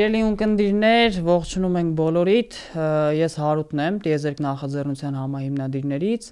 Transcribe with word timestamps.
Սիրելի 0.00 0.20
ունկնդիրներ, 0.24 1.16
ողջունում 1.26 1.74
ենք 1.76 1.90
բոլորիդ։ 1.98 2.54
Ես 3.18 3.34
Հարութն 3.36 3.80
եմ, 3.84 3.96
Տիեզերք 4.00 4.38
նախաձեռնության 4.46 5.16
համահիմնադիրներից։ 5.20 6.28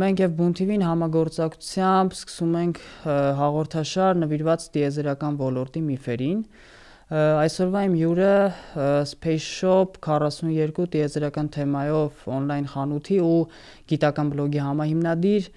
Մենք 0.00 0.22
եւ 0.24 0.30
Բուն 0.38 0.54
TV-ն 0.60 0.84
համագործակցությամբ 0.88 2.16
սկսում 2.16 2.54
ենք 2.60 2.80
հաղորդաշար 3.40 4.16
նվիրված 4.22 4.64
տիեզերական 4.78 5.36
ոլորտի 5.42 5.82
միֆերին։ 5.90 6.40
Այսօրվա 7.42 7.84
իմ 7.90 7.98
հյուրը 8.00 8.32
Space 9.12 9.50
Shop 9.60 10.00
42 10.08 10.88
տիեզերական 10.96 11.52
թեմայով 11.60 12.24
on-line 12.38 12.72
խանութի 12.72 13.20
ու 13.28 13.36
գիտական 13.92 14.32
բլոգի 14.32 14.64
համահիմնադիր 14.70 15.52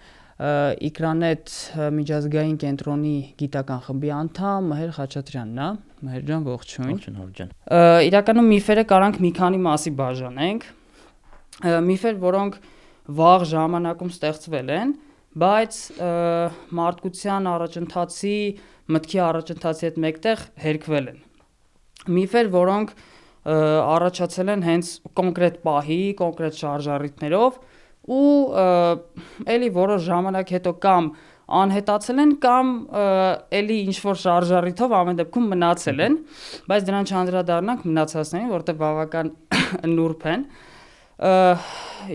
Իկրանետ 0.91 1.55
միջազգային 2.03 2.61
կենտրոնի 2.67 3.17
գիտական 3.39 3.83
խմբի 3.87 4.15
անդամ 4.19 4.71
Մհեր 4.73 4.95
Խաչատրյանն 4.99 5.65
է։ 5.69 5.71
Մհեր 6.03 6.23
ջան, 6.27 6.41
ողջույն։ 6.43 6.89
Ողջույն, 6.91 7.15
Հարություն 7.15 7.51
ջան։ 7.71 8.07
Իրականում 8.09 8.47
միֆերը 8.51 8.83
կարանք 8.89 9.19
մի 9.23 9.29
քանի 9.37 9.59
մասի 9.63 9.91
բաժանենք։ 9.99 10.65
Միֆեր, 11.87 12.17
որոնք 12.23 12.57
վաղ 13.19 13.45
ժամանակում 13.53 14.11
ստեղծվել 14.11 14.71
են, 14.75 14.91
բայց 15.43 15.77
մարդկության 16.79 17.47
առաջընթացի, 17.53 18.35
մտքի 18.97 19.21
առաջընթացի 19.27 19.87
հետ 19.87 20.01
մեկտեղ 20.03 20.43
հերկվել 20.63 21.07
են։ 21.13 21.23
Միֆեր, 22.19 22.51
որոնք 22.57 22.93
առաջացել 23.47 24.53
են 24.53 24.67
հենց 24.67 24.91
կոնկրետ 25.23 25.55
պահի, 25.63 26.01
կոնկրետ 26.19 26.59
շարժառիթներով 26.63 27.63
ու 28.03 28.27
ելի 29.53 29.69
որոշ 29.79 30.01
ժամանակ 30.03 30.51
հետո 30.57 30.71
կամ 30.83 31.09
անհետացել 31.59 32.23
են 32.23 32.33
կամ 32.43 32.71
էլի 33.59 33.77
ինչ 33.89 33.97
որ 34.03 34.19
շարժառիթով 34.23 34.95
ամեն 34.99 35.19
դեպքում 35.19 35.47
մնացել 35.53 36.03
են, 36.07 36.17
բայց 36.71 36.87
դրան 36.87 37.09
չանդրադառնանք 37.13 37.85
մնացածներին, 37.89 38.51
որտեղ 38.53 38.79
բավական 38.83 39.31
նուրբ 39.97 40.27
են։ 40.33 40.45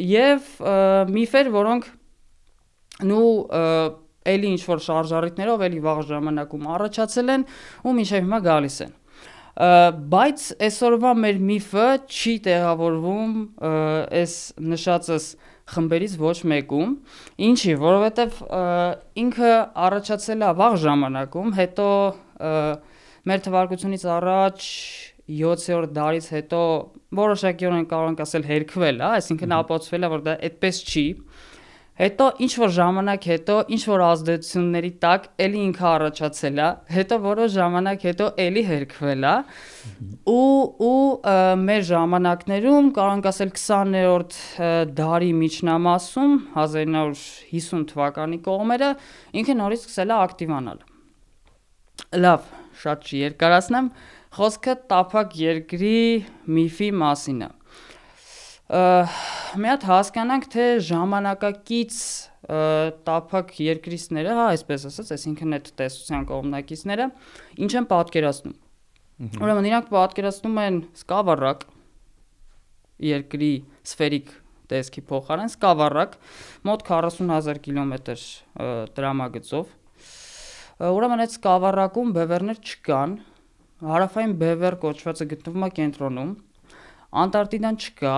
Եվ 0.08 0.52
միֆեր, 1.18 1.50
որոնք 1.58 1.90
նու 3.08 3.32
էլի 4.28 4.54
ինչ 4.56 4.62
որ 4.68 4.80
շարժառիթներով 4.84 5.62
էլի 5.68 5.82
վաղ 5.84 6.00
ժամանակում 6.08 6.64
առաջացել 6.76 7.34
են 7.34 7.44
ու 7.84 7.94
մինչև 7.98 8.24
հիմա 8.24 8.40
գալիս 8.48 8.78
են 8.86 8.96
բայց 10.12 10.42
այսօրվա 10.68 11.12
մեր 11.18 11.38
միֆը 11.48 11.86
չի 12.06 12.34
տեղավորվում 12.44 13.32
այս 14.18 14.34
նշածս 14.72 15.26
խմբերից 15.72 16.14
ոչ 16.22 16.36
մեկում։ 16.52 16.94
Ինչի, 17.48 17.74
որովհետև 17.82 18.38
ինքը 19.22 19.52
առաջացել 19.88 20.44
է 20.48 20.50
վաղ 20.60 20.76
ժամանակում, 20.84 21.52
հետո 21.58 21.88
մեր 23.28 23.44
թվարկությունից 23.48 24.06
առաջ 24.18 24.66
7-րդ 25.28 25.92
դարից 25.98 26.26
հետո 26.32 26.62
որոշակիորեն 27.18 27.86
կարող 27.90 28.10
ենք 28.12 28.20
ասել 28.24 28.46
հերքվել 28.48 29.00
է, 29.02 29.08
այսինքն 29.18 29.54
ապացուցվել 29.58 30.06
է, 30.06 30.10
որ 30.14 30.22
դա 30.24 30.36
այդպես 30.48 30.80
չի։ 30.88 31.04
Հետո 31.98 32.26
ինչ 32.44 32.50
որ 32.62 32.70
ժամանակ 32.76 33.24
հետո 33.26 33.54
ինչ 33.74 33.80
որ 33.90 34.02
ազդեցությունների 34.06 34.90
տակ 35.02 35.24
էլի 35.42 35.62
ինքը 35.68 35.86
առաջացել 35.88 36.60
է, 36.62 36.68
հետո 36.94 37.18
որոշ 37.24 37.50
ժամանակ 37.56 38.04
հետո 38.06 38.28
էլի 38.44 38.62
հերքվել 38.68 39.26
է 39.26 39.32
ու 40.30 40.60
ու 40.88 41.00
մեր 41.64 41.82
ժամանակներում 41.90 42.92
կարող 43.00 43.26
ասել 43.32 43.50
20-րդ 43.58 44.38
դարի 45.02 45.32
միջնամասում 45.42 46.38
1950 46.54 47.90
թվականի 47.90 48.40
կողմերը 48.46 48.94
ինքը 49.42 49.58
նորից 49.58 49.86
սկսել 49.88 50.14
է 50.14 50.18
ակտիվանալ։ 50.22 50.82
Լավ, 52.22 52.50
շատ 52.78 53.10
չերկարացնեմ, 53.10 53.92
խոսքը 54.38 54.80
տափակ 54.92 55.38
երկրի 55.42 55.96
միֆի 56.46 56.94
մասին 57.02 57.48
է 57.48 57.57
մի 58.68 59.68
հատ 59.72 59.84
հասկանանք, 59.88 60.46
թե 60.52 60.64
ժամանակակից 60.84 61.98
տափակ 63.08 63.52
երկրիստները, 63.64 64.34
հա, 64.36 64.44
այսպես 64.54 64.84
ասած, 64.90 65.12
այսինքն 65.16 65.56
այդ 65.56 65.70
տեսության 65.80 66.26
կողմնակիցները, 66.28 67.06
ինչ 67.64 67.72
են 67.80 67.88
պատկերացնում։ 67.92 68.56
Ուրեմն 69.18 69.68
իրանք 69.68 69.88
պատկերացնում 69.94 70.60
են 70.62 70.76
սկավառակ 71.00 71.64
երկրի 73.08 73.52
սֆերիկ 73.88 74.30
տեսքի 74.68 75.02
փոխարեն 75.08 75.50
սկավառակ 75.52 76.16
մոտ 76.68 76.84
40000 76.88 77.60
կիլոմետր 77.64 78.24
տրամագծով։ 78.98 79.72
Ուրեմն 80.92 81.24
այդ 81.24 81.34
սկավառակում 81.34 82.12
բևեռներ 82.18 82.60
չկան, 82.68 83.14
հարավային 83.88 84.34
բևեռ 84.42 84.76
կոչվածը 84.84 85.26
գտնվում 85.32 85.66
է 85.66 85.70
կենտրոնում, 85.78 86.34
Անտարկտիդան 87.18 87.78
չկա, 87.80 88.14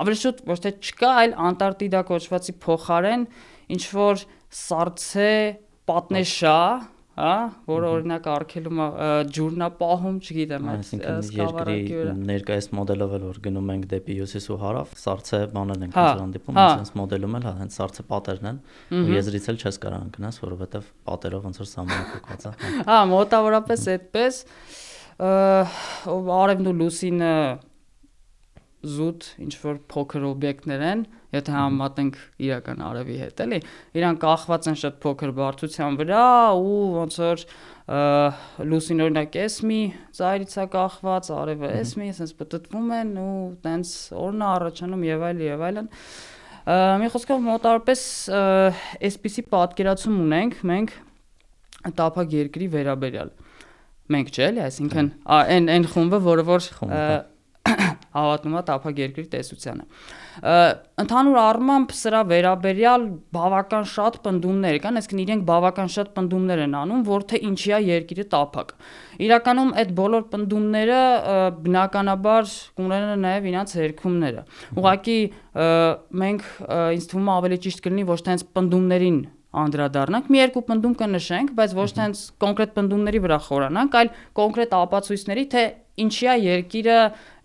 ավելի 0.00 0.18
շուտ 0.22 0.40
ոչ 0.48 0.58
թե 0.64 0.72
չկա, 0.80 1.10
այլ 1.22 1.36
Անտարկտիդա 1.50 2.00
կոչվածի 2.08 2.56
փոխարեն 2.62 3.28
ինչ 3.76 3.84
որ 3.92 4.24
սարցե 4.62 5.30
պատնեշա, 5.92 6.58
հա, 7.12 7.32
որը 7.68 7.88
օրինակ 7.92 8.26
արկելում 8.32 8.78
ջուրնա 9.36 9.66
պահում, 9.76 10.18
չգիտեմ, 10.22 10.68
այդ 10.72 10.92
սկավառակի 11.26 11.96
վրա։ 11.98 12.14
Ներկայիս 12.30 12.68
մոդելով 12.78 13.10
էլ 13.18 13.26
որ 13.28 13.40
գնում 13.46 13.72
ենք 13.74 13.84
դեպի 13.90 14.16
հյուսիս 14.20 14.46
ու 14.48 14.56
հարավ, 14.62 14.94
սարցե 15.02 15.40
բաներն 15.52 15.84
ենք 15.86 15.98
հենց 15.98 16.22
հանդիպում, 16.22 16.60
հենց 16.62 16.92
մոդելում 17.02 17.36
էլ 17.36 17.44
հա, 17.48 17.52
հենց 17.60 17.76
սարցե 17.76 18.06
պատերն 18.12 18.48
են, 18.52 18.62
ու 18.96 19.12
եզրից 19.12 19.50
էլ 19.52 19.60
չես 19.60 19.80
կարող 19.82 20.06
անցնես, 20.06 20.40
որովհետև 20.46 20.88
պատերով 21.12 21.44
ոնց 21.50 21.60
որ 21.62 21.68
սահմանակված 21.72 22.48
է։ 22.48 22.54
Հա, 22.88 22.98
մոտավորապես 23.12 23.84
այդպես 23.92 24.40
արևն 25.22 26.72
ու 26.72 26.76
լուսինը 26.80 27.34
զուտ 28.82 29.26
ինչ 29.42 29.52
որ 29.62 29.76
փոքր 29.92 30.24
օբյեկտներ 30.26 30.82
են, 30.88 31.02
եթե 31.32 31.52
համեմատենք 31.54 32.16
իրական 32.46 32.82
արևի 32.82 33.18
հետ, 33.20 33.42
էլի, 33.44 33.60
իրան 33.98 34.18
կախված 34.24 34.68
են 34.72 34.78
շատ 34.82 34.98
փոքր 35.04 35.32
բարդության 35.38 35.98
վրա 36.00 36.24
ու 36.58 36.80
ոնց 36.96 37.18
որ 37.22 37.44
լուսին 38.72 39.04
օրինակ 39.06 39.38
էս 39.42 39.56
մի 39.70 39.80
ծայրից 40.18 40.56
է 40.58 40.66
կախված, 40.74 41.30
արևը 41.38 41.72
էս 41.78 41.94
մի, 42.00 42.10
ասես 42.12 42.34
պատտվում 42.42 42.92
են 42.98 43.14
ու 43.22 43.38
տենց 43.64 43.94
օրնա 44.22 44.50
առաջանում 44.58 45.06
եւ 45.08 45.24
այլ 45.30 45.42
եւ 45.46 45.64
այլն։ 45.68 45.90
Մի 47.02 47.08
խոսքով 47.10 47.40
մոտարպես 47.42 48.02
այսպիսի 49.02 49.46
պատկերացում 49.50 50.20
ունենք 50.26 50.60
մենք 50.72 50.92
տափակ 51.98 52.36
երկրի 52.38 52.68
վերաբերյալ 52.76 53.32
մենք 54.12 54.32
չէ՞ 54.32 54.48
այսինքն 54.66 55.10
այն 55.36 55.68
այն 55.72 55.86
խումբը, 55.92 56.18
որը 56.26 56.44
որ 56.48 56.68
հավատնում 58.12 58.56
է 58.58 58.62
տափակ 58.68 59.00
երկրի 59.02 59.24
տեսությանը։ 59.32 59.84
Ընդհանուր 61.02 61.38
առմամբ 61.42 61.94
սրա 61.96 62.20
վերաբերյալ 62.32 63.06
բավական 63.36 63.86
շատ 63.92 64.18
պնդումներ 64.26 64.78
կան, 64.84 65.00
այսինքն 65.00 65.22
իրենք 65.22 65.44
բավական 65.48 65.92
շատ 65.96 66.12
պնդումներ 66.16 66.62
են 66.66 66.76
անում, 66.82 67.04
որ 67.08 67.26
թե 67.32 67.42
ինչի 67.48 67.72
է 67.72 67.80
երկիրը 67.88 68.26
տափակ։ 68.32 68.74
Իրականում 69.26 69.74
այդ 69.82 69.92
բոլոր 70.02 70.26
պնդումները 70.32 71.02
բնականաբար 71.66 72.56
կունենան 72.80 73.22
նաև 73.26 73.50
իրաց 73.52 73.76
հերքումները։ 73.82 74.46
Ուղղակի 74.82 75.18
մենք 76.22 76.50
ինձ 76.96 77.08
թվում 77.12 77.28
է 77.28 77.36
ավելի 77.36 77.62
ճիշտ 77.66 77.86
կլինի 77.86 78.08
ոչ 78.12 78.18
թե 78.22 78.36
հենց 78.36 78.44
պնդումներին 78.56 79.22
անդրադառնանք, 79.52 80.30
մի 80.32 80.38
երկու 80.40 80.62
պնդում 80.68 80.94
կնշենք, 81.02 81.52
բայց 81.58 81.74
ոչ 81.76 81.88
թե 81.92 82.02
հենց 82.02 82.22
կոնկրետ 82.42 82.72
պնդումների 82.78 83.20
վրա 83.26 83.38
խորանանք, 83.48 83.98
այլ 84.00 84.10
կոնկրետ 84.38 84.72
ապացույցների, 84.78 85.44
թե 85.52 85.64
ինչի 86.02 86.30
է 86.32 86.36
երկիրը, 86.46 86.96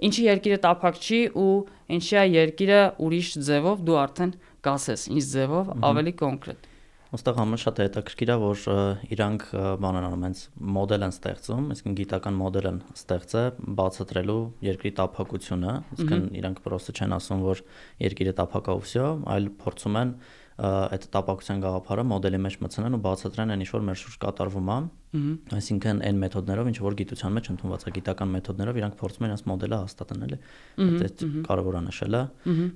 ինչի 0.07 0.23
երկիրը 0.27 0.61
տափակ 0.63 1.01
չի 1.03 1.19
ու 1.35 1.51
ինչի 1.97 2.15
է 2.15 2.23
երկիրը 2.37 2.79
ուրիշ 3.03 3.35
ձևով 3.49 3.83
դու 3.87 3.99
արդեն 4.07 4.33
կասես, 4.67 5.05
ինչ 5.17 5.27
ձևով 5.35 5.75
ավելի 5.91 6.15
կոնկրետ։ 6.23 6.73
Ոստեղ 7.07 7.37
համը 7.39 7.57
շատ 7.61 7.77
հետաքրքիր 7.79 8.29
է, 8.33 8.35
որ 8.41 8.63
իրանք 9.15 9.43
բան 9.79 9.97
են 9.97 10.07
անում, 10.07 10.23
հենց 10.27 10.39
մոդել 10.75 11.05
են 11.07 11.13
ստեղծում, 11.15 11.69
այսինքն 11.71 11.93
գիտական 11.99 12.35
մոդել 12.35 12.67
են 12.67 12.79
ստեղծը 12.97 13.43
բացատրելու 13.77 14.41
երկրի 14.67 14.91
տափակությունը, 14.97 15.75
այսինքն 15.95 16.25
իրանք 16.41 16.59
պրոստը 16.67 16.95
չեն 16.97 17.15
ասում, 17.17 17.45
որ 17.47 17.63
երկիրը 18.03 18.33
տափակ 18.41 18.67
է 18.67 18.75
ու 18.75 18.83
վсё, 18.83 19.07
այլ 19.37 19.49
փորձում 19.63 19.97
են 20.03 20.13
այդ 20.57 21.03
տապակության 21.13 21.59
գաղափարը 21.61 22.03
մոդելի 22.09 22.39
մեջ 22.41 22.55
մտցնեն 22.65 22.97
ու 22.97 23.01
բացատրեն 23.05 23.53
այն 23.53 23.63
ինչ 23.65 23.69
որ 23.75 23.83
մեր 23.87 23.99
շուրջ 24.01 24.15
կատարվում 24.25 24.71
է։ 24.73 24.77
Այսինքն 25.57 25.99
այն 26.07 26.21
մեթոդներով, 26.23 26.69
ինչ 26.73 26.77
որ 26.81 26.97
գիտության 27.01 27.35
մեջ 27.37 27.49
ընդունված 27.53 27.85
է, 27.85 27.93
գիտական 27.97 28.31
մեթոդներով 28.37 28.79
իրանք 28.81 28.97
փորձում 28.97 29.27
են 29.27 29.35
այս 29.37 29.43
մոդելը 29.53 29.81
հաստատեն, 29.85 30.23
էլի։ 30.27 30.39
Այդ 30.87 31.25
կարևոր 31.47 31.77
է 31.77 31.83
նշելը, 31.87 32.23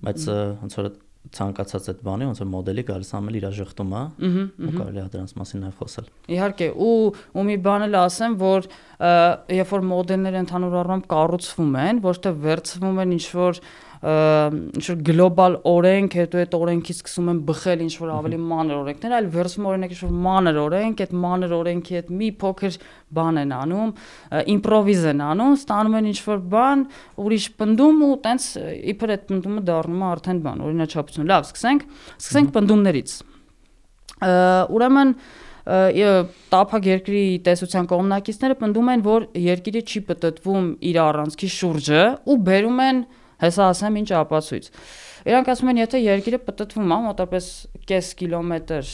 բայց 0.06 0.28
ոնց 0.62 0.78
որ 0.82 0.92
ցանկացած 1.22 1.88
այդ 1.92 2.00
բանի 2.02 2.28
ոնց 2.32 2.40
որ 2.42 2.48
մոդելի 2.50 2.84
գալիս 2.88 3.12
ամել 3.18 3.36
իր 3.38 3.46
ժխտում 3.58 3.92
է 3.94 4.02
ու 4.66 4.72
կարելի 4.74 5.02
է 5.02 5.04
դրանց 5.14 5.34
մասին 5.38 5.62
նաև 5.62 5.76
խոսել։ 5.82 6.08
Իհարկե, 6.34 6.70
ու 6.82 6.96
ու 7.38 7.46
մի 7.46 7.58
բան 7.68 7.86
էլ 7.88 7.98
ասեմ, 8.02 8.38
որ 8.42 8.68
երբ 9.62 9.74
որ 9.76 9.86
մոդելները 9.92 10.42
ընդհանուր 10.42 10.78
առմամբ 10.82 11.06
կառուցվում 11.14 11.78
են, 11.86 12.02
ոչ 12.10 12.16
թե 12.26 12.34
վերցվում 12.42 13.02
են 13.06 13.16
ինչ 13.22 13.26
որ 13.38 13.62
ինչ 14.02 14.82
որ 14.82 15.02
գլոբալ 15.06 15.56
օրենք, 15.70 16.16
հետո 16.18 16.40
այդ 16.42 16.56
օրենքից 16.58 17.02
սկսում 17.02 17.28
են 17.32 17.42
բխել 17.46 17.82
ինչ 17.86 17.92
որ 18.02 18.14
ավելի 18.16 18.40
մանր 18.50 18.78
օրենքներ, 18.82 19.14
այլ 19.14 19.28
վերցում 19.36 19.68
օրինակ 19.72 19.94
ինչ 19.94 20.00
որ 20.02 20.16
մանր 20.26 20.58
օրենք, 20.62 21.04
այդ 21.06 21.14
մանր 21.22 21.54
օրենքի 21.58 21.98
հետ 22.00 22.10
մի 22.22 22.30
փոքր 22.42 22.80
բան 23.14 23.42
են 23.42 23.54
անում, 23.62 23.92
իմպրովիզ 24.56 25.06
են 25.12 25.22
անում, 25.28 25.54
ստանում 25.62 25.98
են 26.02 26.10
ինչ 26.12 26.20
որ 26.32 26.42
բան, 26.56 26.84
ուրիշ 27.22 27.46
պնդում 27.62 28.02
ու 28.02 28.12
տենց 28.26 28.50
իբր 28.90 29.14
այդ 29.18 29.24
պնդումը 29.30 29.64
դառնում 29.70 30.02
է 30.02 30.10
արդեն 30.10 30.42
բան, 30.50 30.66
օրինաչափություն։ 30.66 31.30
Լավ, 31.30 31.48
սկսենք, 31.52 31.88
սկսենք 32.18 32.54
պնդումներից։ 32.58 33.16
Ուրեմն 34.72 35.16
տափակ 35.62 36.88
երկրի 36.90 37.24
տեսության 37.46 37.88
կողմնակիցները 37.92 38.56
պնդում 38.62 38.88
են, 38.92 39.04
որ 39.06 39.26
երկիրը 39.46 39.82
չի 39.86 40.00
պատտվում 40.10 40.70
իր 40.90 40.98
առանցքի 41.06 41.50
շուրջը 41.54 42.02
ու 42.26 42.38
բերում 42.50 42.82
են 42.90 43.04
հեսա 43.42 43.68
ասեմ 43.72 44.00
ինչ 44.02 44.10
ապացույց։ 44.22 44.70
Իրանք 45.32 45.52
ասում 45.54 45.72
են, 45.72 45.82
եթե 45.82 46.02
երկիրը 46.02 46.40
պատտվում 46.48 46.86
է 46.96 47.00
մոտավորապես 47.06 47.48
կես 47.92 48.12
կիլոմետր 48.22 48.92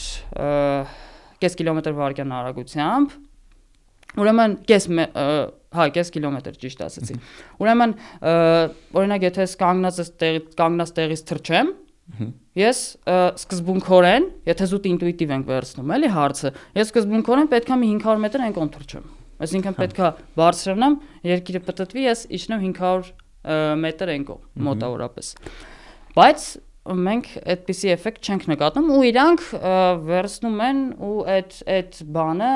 կես 1.38 1.58
կիլոմետր 1.58 1.98
վարկյան 1.98 2.32
արագությամբ, 2.38 3.16
ուրեմն 4.18 4.56
կես 4.68 4.88
հա, 5.78 5.84
կես 5.94 6.12
կիլոմետր 6.16 6.56
ճիշտ 6.64 6.84
ասացի։ 6.88 7.18
Ուրեմն 7.62 7.94
օրինակ 8.98 9.28
եթե 9.28 9.46
կանգնած 9.62 10.00
ես 10.02 10.10
տեղի 10.22 10.42
կանգնած 10.58 10.94
տեղից 10.98 11.24
թռչեմ, 11.28 11.76
Ես 12.58 12.78
սկզբունքորեն, 13.38 14.26
եթե 14.48 14.66
զուտ 14.70 14.86
ինտուիտիվ 14.90 15.32
ենք 15.34 15.50
վերցնում, 15.52 15.90
էլի 15.94 16.08
հարցը, 16.14 16.50
ես 16.78 16.88
սկզբունքորեն 16.88 17.50
պետքա 17.52 17.76
մի 17.82 17.90
500 18.00 18.22
մետր 18.24 18.44
այն 18.46 18.54
կողմ 18.56 18.70
թռչեմ։ 18.74 19.04
Այսինքն 19.44 19.76
հա։ 19.76 19.82
պետքա 19.82 20.08
բարձրանամ, 20.40 20.96
երկիրը 21.28 21.60
պատտվի, 21.68 22.06
ես 22.08 22.24
իջնեմ 22.38 22.64
500 22.64 23.12
մետր 23.84 24.12
են 24.14 24.24
կողմ 24.28 24.66
մոտավորապես։ 24.68 25.30
Բայց 26.18 26.46
մենք 26.88 27.26
այդպիսի 27.52 27.90
էֆեկտ 27.94 28.28
չենք 28.28 28.46
նկատում 28.52 28.86
ու 28.94 29.00
իրանք 29.08 29.42
վերցնում 30.08 30.62
են 30.68 30.80
ու 31.08 31.16
այդ 31.34 31.58
այդ 31.74 31.98
բանը 32.16 32.52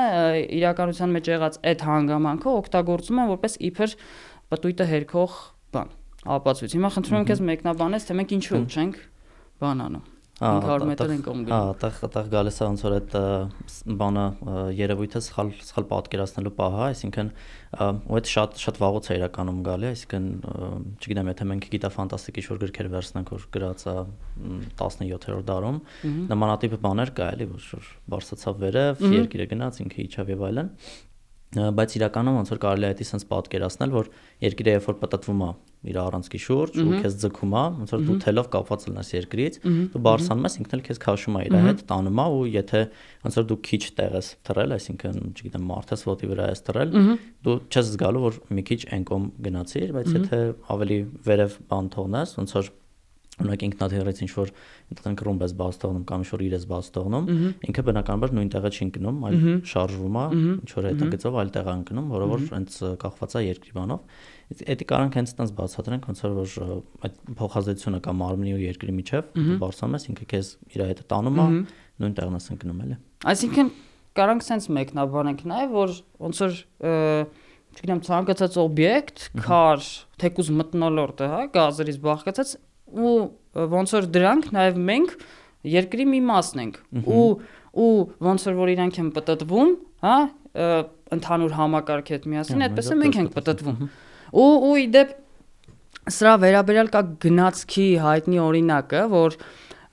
իրականության 0.58 1.12
մեջ 1.16 1.30
եղած 1.32 1.58
այդ 1.72 1.84
հանգամանքը 1.88 2.54
օգտագործում 2.62 3.20
են 3.22 3.30
որպես 3.32 3.58
իբր 3.72 3.96
պտույտը 4.52 4.88
հերքող 4.92 5.36
բան 5.76 5.92
ապացույց։ 6.38 6.78
Հիմա 6.78 6.92
խնդրում 6.96 7.20
եմ 7.20 7.28
քեզ 7.32 7.44
մեկնաբանես, 7.52 8.08
թե 8.08 8.18
մենք 8.22 8.34
ինչու 8.38 8.64
չենք 8.72 8.98
բան 9.62 9.86
անում։ 9.88 10.11
500 10.42 10.86
մետր 10.88 11.12
են 11.14 11.20
կողմ 11.22 11.42
գնում։ 11.46 11.52
Հա, 11.52 11.66
այդտեղ 11.72 11.98
այդտեղ 12.06 12.30
գալիս 12.32 12.56
է 12.58 12.66
ոնց 12.66 12.82
որ 12.82 12.94
այդ 12.96 13.12
բանը 14.00 14.24
երևույթը 14.78 15.22
սխալ 15.26 15.52
սխալ 15.68 15.86
պատկերացնելու 15.92 16.52
պահը, 16.58 16.80
այսինքն 16.88 17.30
ու 18.10 18.18
այդ 18.18 18.32
շատ 18.32 18.58
շատ 18.62 18.80
վաղուց 18.82 19.10
է 19.12 19.18
իրականում 19.20 19.60
գալի, 19.68 19.88
այսինքն 19.92 20.26
չգիտեմ, 20.98 21.30
եթե 21.32 21.46
մենք 21.52 21.68
գիտա 21.76 21.92
ֆանտաստիկ 21.94 22.42
ինչ-որ 22.42 22.60
գրքեր 22.62 22.90
վերցնենք, 22.96 23.32
որ 23.32 23.46
գրած 23.54 23.86
է 23.92 23.96
17-րդ 24.82 25.46
դարում, 25.52 25.80
նմանատիպ 26.32 26.76
բաներ 26.82 27.14
կա 27.16 27.30
էլի, 27.36 27.48
որ 27.52 27.88
բարձացավ 28.12 28.60
վերև, 28.66 29.06
երկիրը 29.22 29.48
գնաց, 29.54 29.80
ինքը 29.86 30.04
իջավ 30.08 30.36
եւ 30.36 30.46
այլն 30.50 30.70
բայց 31.52 31.94
իրականում 31.98 32.36
ոնց 32.40 32.50
որ 32.52 32.60
կարելի 32.62 32.86
է 32.86 32.90
այդի 32.92 33.06
sense 33.08 33.26
պատկերացնել, 33.28 33.90
որ 33.92 34.08
երկիրը 34.40 34.72
երբ 34.72 34.86
որ 34.88 34.96
պատտվում 35.02 35.42
է 35.44 35.48
իր 35.82 35.96
առանցքի 35.98 36.40
շուրջ 36.42 36.76
ու 36.78 36.98
քեզ 37.02 37.14
ձգում 37.22 37.54
է, 37.58 37.64
ոնց 37.82 37.92
որ 37.92 38.02
դու 38.06 38.16
թելով 38.22 38.48
կապված 38.52 38.84
լինես 38.88 39.08
երկրից, 39.12 39.56
դու 39.92 40.02
բարձանում 40.06 40.46
ես, 40.46 40.56
ինքն 40.62 40.76
էլ 40.78 40.84
քեզ 40.86 41.00
քաշում 41.02 41.38
է 41.38 41.42
իր 41.48 41.56
հետ, 41.66 41.82
տանում 41.90 42.20
է 42.22 42.26
ու 42.32 42.44
եթե 42.54 42.82
ոնց 43.26 43.38
որ 43.40 43.48
դու 43.50 43.58
քիչ 43.66 43.82
տեղ 43.98 44.14
ես 44.16 44.28
թռել, 44.46 44.74
այսինքն, 44.78 45.18
չգիտեմ, 45.32 45.66
մարդես 45.72 46.06
ոտի 46.06 46.30
վրա 46.32 46.46
ես 46.52 46.64
թռել, 46.70 46.94
դու 47.42 47.56
չես 47.66 47.90
զգալու, 47.92 48.22
որ 48.30 48.38
մի 48.54 48.64
քիչ 48.70 48.80
այնկոմ 48.96 49.26
գնացիր, 49.42 49.96
բայց 49.98 50.14
եթե 50.22 50.40
ավելի 50.76 51.00
վերև 51.26 51.58
բան 51.72 51.92
թողնես, 51.98 52.36
ոնց 52.38 52.56
որ 52.62 52.70
օրինակ 53.40 53.62
ինքնաթիռից 53.66 54.18
ինչ 54.22 54.32
որ 54.36 54.50
ընտրենք 54.92 55.22
ռումբ 55.26 55.42
ես 55.46 55.52
բաց 55.56 55.78
թողնում 55.82 56.02
կամ 56.08 56.22
ինչ 56.22 56.28
որ 56.32 56.42
իր 56.46 56.54
ես 56.56 56.64
բաց 56.68 56.88
թողնում, 56.92 57.28
ինքը 57.68 57.84
բնականաբար 57.88 58.34
նույն 58.36 58.50
տեղը 58.52 58.70
չի 58.72 58.82
ընկնում, 58.86 59.22
այլ 59.28 59.38
շարժվում 59.72 60.18
է, 60.22 60.24
ինչ 60.52 60.70
որ 60.76 60.88
հետագծով 60.92 61.38
այլ 61.42 61.52
տեղ 61.56 61.70
ընկնում, 61.72 62.10
որը 62.12 62.26
որ 62.32 62.44
հենց 62.52 62.76
կախված 63.02 63.32
է 63.32 63.42
երկրի 63.46 63.72
բանով։ 63.78 64.00
Էդի 64.72 64.86
կարանք 64.92 65.16
հենց 65.16 65.32
տենց 65.38 65.52
բացատրենք, 65.56 66.08
ոնց 66.12 66.20
որ 66.22 66.56
այդ 67.08 67.14
փոխազդեցությունը 67.40 68.00
կամ 68.04 68.20
մարմնի 68.20 68.52
ու 68.52 68.60
երկրի 68.62 68.96
միջև 69.00 69.30
բարձրանում 69.62 69.96
ես, 69.96 70.04
ինքը 70.12 70.26
քեզ 70.32 70.50
իր 70.76 70.84
հետ 70.92 71.00
տանում 71.08 71.40
է, 71.40 71.46
նույն 72.02 72.16
տեղն 72.20 72.36
ես 72.36 72.50
ընկնում 72.52 72.82
էլի։ 72.84 72.98
Այսինքն 73.32 73.72
կարանք 74.12 74.44
սենց 74.44 74.68
մեկնաբանենք 74.76 75.46
նաև, 75.48 75.72
որ 75.72 75.94
ոնց 76.26 76.42
որ 76.42 76.58
չգիտեմ, 77.72 78.00
ցանկացած 78.04 78.58
օբյեկտ, 78.60 79.22
քար, 79.40 79.86
թեկուզ 80.20 80.50
մտնոլորտը, 80.58 81.28
հա, 81.32 81.40
գազերից 81.54 82.00
բաղկացած 82.04 82.50
ու 82.92 83.14
ոնց 83.72 83.94
որ 83.96 84.08
դրանք 84.16 84.52
նաև 84.56 84.78
մենք 84.92 85.16
երկրի 85.72 86.06
մի 86.12 86.20
մասն 86.28 86.62
ենք 86.66 86.78
ու 87.02 87.26
ու 87.72 87.90
ոնց 88.26 88.46
որ 88.50 88.56
որ 88.58 88.70
իրանք 88.74 88.98
են 89.00 89.10
պատտվում, 89.16 89.70
հա, 90.04 90.16
ընդհանուր 91.16 91.54
համակարգի 91.56 92.14
հետ 92.16 92.26
միասին, 92.32 92.64
այդպես 92.66 92.90
է 92.92 92.96
մենք 93.00 93.18
ենք 93.22 93.34
պատտվում։ 93.36 93.78
Ու 94.42 94.48
ու 94.68 94.74
իդեպ 94.82 95.14
սրա 96.12 96.34
վերաբերյալ 96.42 96.90
կա 96.92 97.02
գնացքի 97.22 97.86
հայտնի 98.02 98.40
օրինակը, 98.42 99.02
որ 99.12 99.36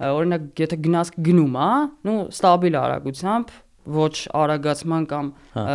օրինակ 0.09 0.61
եթե 0.63 0.79
գնացք 0.85 1.17
գնում 1.27 1.57
է, 1.59 1.71
նու 2.07 2.19
ստաբիլ 2.33 2.77
արագությամբ, 2.79 3.55
ոչ 3.99 4.15
արագացման 4.39 5.07
կամ 5.09 5.31
հա։ 5.55 5.65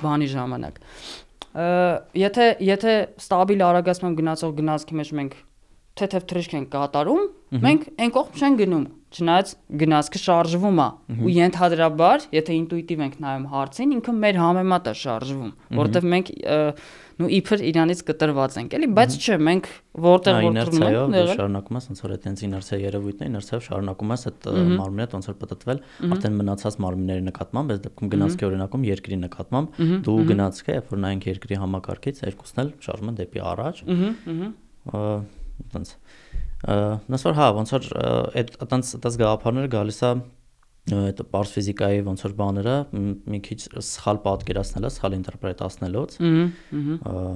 բանի 0.00 0.28
ժամանակ։ 0.34 0.78
Եթե 2.18 2.46
եթե 2.64 2.94
ստաբիլ 3.22 3.64
արագացման 3.68 4.16
գնացող 4.20 4.54
գնացքի 4.60 4.98
մեջ 5.00 5.12
մենք 5.20 5.36
թեթև 5.94 6.24
թրիշք 6.30 6.54
են 6.58 6.64
կատարում, 6.72 7.26
մենք 7.64 7.82
այն 8.02 8.12
կողմ 8.14 8.38
չեն 8.40 8.56
գնում, 8.58 8.84
չնայած 9.14 9.50
գնացքը 9.78 10.20
շարժվում 10.24 10.78
է 10.82 10.86
ու 11.22 11.32
ենթադրաբար, 11.34 12.24
եթե 12.34 12.56
ինտուիտիվ 12.58 13.02
ենք 13.04 13.14
նայում 13.22 13.44
հարցին, 13.52 13.92
ինքը 13.94 14.14
մեր 14.24 14.38
համեմատ 14.42 14.88
է 14.90 14.94
շարժվում, 15.04 15.52
որովհետև 15.78 16.08
մենք 16.14 16.32
նու 17.14 17.28
իբր 17.30 17.62
իրանից 17.70 18.00
կտրված 18.08 18.56
ենք, 18.58 18.72
էլի, 18.74 18.88
բայց 18.98 19.16
չէ, 19.22 19.36
մենք 19.46 19.68
որտեղ 20.02 20.38
որ 20.42 20.56
թռնում 20.58 21.14
ենք, 21.14 21.30
շարունակում 21.30 21.78
ես 21.78 21.86
ոնց 21.92 22.02
որ 22.02 22.14
այդ 22.14 22.26
իներցիա 22.48 22.78
երևույթն 22.82 23.22
է, 23.22 23.28
իներցիայով 23.30 23.64
շարունակում 23.68 24.14
ես 24.14 24.26
այդ 24.32 24.48
մարմինը 24.74 25.06
ոնց 25.14 25.28
որ 25.30 25.38
պատտվել, 25.44 25.82
արդեն 26.10 26.36
մնացած 26.42 26.78
մարմինների 26.82 27.24
նկատմամբ, 27.28 27.72
այս 27.74 27.84
դեպքում 27.86 28.12
գնացքի 28.18 28.48
օրինակում 28.50 28.88
երկրի 28.90 29.20
նկատմամբ, 29.22 29.78
դու 30.10 30.18
գնացքը, 30.34 30.74
երբ 30.74 30.90
որ 30.90 31.02
նայենք 31.04 31.30
երկրի 31.30 31.60
համակարգից, 31.62 32.22
երկուսն 32.34 32.62
էլ 32.64 32.74
շարժում 32.82 33.14
են 33.14 33.18
դեպի 33.22 33.46
առաջ։ 33.54 33.84
Ահա 34.90 35.43
այտենց 35.64 35.94
նոս 37.14 37.26
որ 37.28 37.36
հա 37.38 37.48
ոնց 37.58 37.74
որ 37.74 37.88
այդ 38.40 38.54
այտենց 38.64 38.92
այտենց 38.98 39.18
գաղափարները 39.22 39.72
գալիս 39.74 40.00
է 40.04 40.12
այդ 40.94 41.20
պարզ 41.32 41.52
ֆիզիկայի 41.54 42.00
ոնց 42.04 42.24
որ 42.24 42.32
բաները 42.40 42.76
մի 43.32 43.38
քիչ 43.44 43.60
սխալ 43.88 44.18
պատկերացնելը, 44.24 44.90
սխալ 44.92 45.14
ինտերպրետացնելուց։ 45.20 46.16
Ահա 46.24 47.28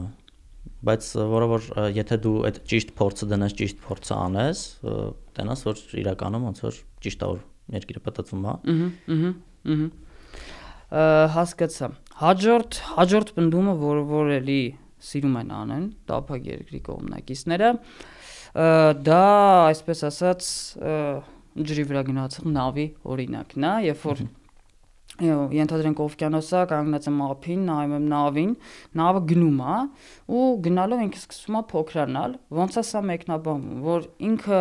բայց 0.85 1.07
որը 1.33 1.47
որ 1.51 1.69
եթե 1.97 2.19
դու 2.23 2.35
այդ 2.49 2.59
ճիշտ 2.71 2.91
փորձը 2.99 3.29
դնես, 3.33 3.55
ճիշտ 3.59 3.81
փորձը 3.83 4.15
անես, 4.15 4.61
տենաս 5.39 5.65
որ 5.67 5.81
իրականում 6.03 6.45
ոնց 6.49 6.61
որ 6.67 6.79
ճիշտ 7.07 7.25
է 7.25 7.31
որ 7.33 7.41
երկիրը 7.79 8.03
պատտվում 8.09 8.45
է։ 8.45 8.55
Ահա, 8.75 9.33
ահա 9.75 9.89
հասկացա։ 11.35 11.89
Հաջորդ 12.23 12.79
հաջորդ 12.95 13.33
բնդումը, 13.37 13.75
որը 13.83 14.05
որ 14.09 14.31
էլի 14.39 14.61
սիրում 15.09 15.38
են 15.43 15.55
անեն 15.59 15.87
տափակ 16.09 16.49
երկրի 16.52 16.81
կողմնակիցները 16.88 17.71
դա 19.09 19.23
այսպես 19.69 20.05
ասած 20.09 20.50
ջրի 21.59 21.85
վրա 21.90 22.02
գնացող 22.09 22.50
նավի 22.59 22.87
օրինակն 23.14 23.67
է 23.69 23.73
երբ 23.88 24.05
որ 24.09 24.26
ենթադրենք 25.19 26.00
օվկիանոսա 26.05 26.61
կանգնած 26.71 27.07
եմ 27.11 27.23
ափին, 27.26 27.62
նայում 27.67 27.95
եմ 27.97 28.05
նավին, 28.12 28.52
նավը 29.00 29.23
գնում 29.33 29.62
է 29.67 29.78
ու 30.38 30.43
գնալով 30.67 31.02
ինքը 31.09 31.19
սկսում 31.19 31.57
է 31.59 31.62
փոքրանալ, 31.73 32.37
ոնց 32.59 32.78
է 32.78 32.85
սա 32.87 33.02
մեկնաբանվում, 33.09 33.81
որ 33.88 34.07
ինքը 34.28 34.61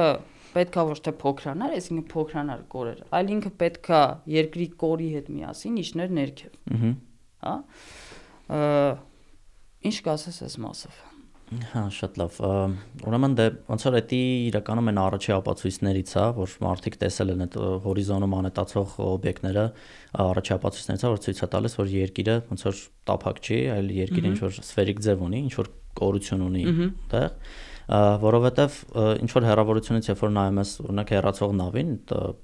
պետքա 0.56 0.86
ոչ 0.90 0.98
թե 1.06 1.14
փոքրանար, 1.22 1.76
այսինքն 1.78 2.08
փոքրանար 2.14 2.64
կորեր, 2.74 3.04
այլ 3.18 3.30
ինքը 3.38 3.52
պետքա 3.62 4.02
երկրի 4.34 4.68
կորի 4.82 5.10
հետ 5.18 5.30
միասին 5.36 5.78
իջներ 5.84 6.16
ներքև։ 6.18 6.58
Հա։ 7.46 7.56
Ինչ 9.88 10.02
կասես 10.08 10.44
այս 10.48 10.58
մասով։ 10.64 11.06
Հա, 11.48 11.82
շատ 11.96 12.18
լավ։ 12.20 12.38
Ուրեմն 13.08 13.36
դե 13.38 13.44
ոնց 13.70 13.84
որ 13.88 13.94
դա 13.96 14.18
իրականում 14.50 14.90
են 14.92 14.98
առաջի 15.00 15.32
ապացույցներից 15.38 16.12
է, 16.20 16.24
որ 16.36 16.56
մարդիկ 16.66 16.98
տեսել 17.04 17.32
են 17.34 17.44
այդ 17.46 17.56
հորիզոնում 17.86 18.36
անետացող 18.42 18.98
օբյեկտները, 19.06 19.64
առաջի 20.26 20.54
ապացույցներից 20.58 21.06
է, 21.08 21.12
որ 21.14 21.24
ցույց 21.24 21.40
է 21.40 21.50
տալիս, 21.56 21.78
որ 21.80 21.94
երկիրը 21.96 22.36
ոնց 22.52 22.68
որ 22.68 22.84
տափակ 23.08 23.42
չի, 23.48 23.62
այլ 23.78 23.96
երկիրը 24.02 24.32
ինչ 24.34 24.38
որ 24.44 24.60
սֆերիկ 24.68 25.02
ձև 25.08 25.24
ունի, 25.28 25.42
ինչ 25.48 25.54
որ 25.56 25.72
կորություն 26.04 26.46
ունի 26.52 26.66
այդտեղ 26.68 27.32
որովհետև 27.88 28.74
ինչ 29.24 29.30
որ 29.32 29.46
հեռավորությունից 29.48 30.08
երբ 30.10 30.24
որ 30.24 30.32
նայում 30.36 30.58
ես 30.60 30.72
օրինակ 30.84 31.12
հեռացող 31.16 31.54
նավին, 31.60 31.94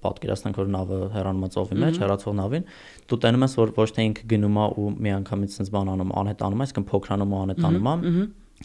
պատկերացնենք 0.05 0.59
որ 0.61 0.69
նավը 0.75 0.99
հեռանում 1.17 1.43
է 1.43 1.49
ծովի 1.55 1.79
մեջ, 1.83 1.99
հեռացող 2.03 2.37
նավին, 2.39 2.67
դու 3.11 3.19
տենում 3.27 3.43
ես 3.43 3.57
որ 3.59 3.73
ոչ 3.75 3.89
թե 3.97 4.05
ինքը 4.07 4.29
գնում 4.33 4.61
է 4.63 4.67
ու 4.79 4.87
միանգամից 5.03 5.57
sense 5.59 5.73
բան 5.73 5.91
անում, 5.93 6.15
անհետանում 6.23 6.63
է, 6.63 6.67
այսինքն 6.67 6.87
փոքրանում 6.93 7.33
ու 7.33 7.41
անհետանում 7.43 7.91
է, 7.91 7.95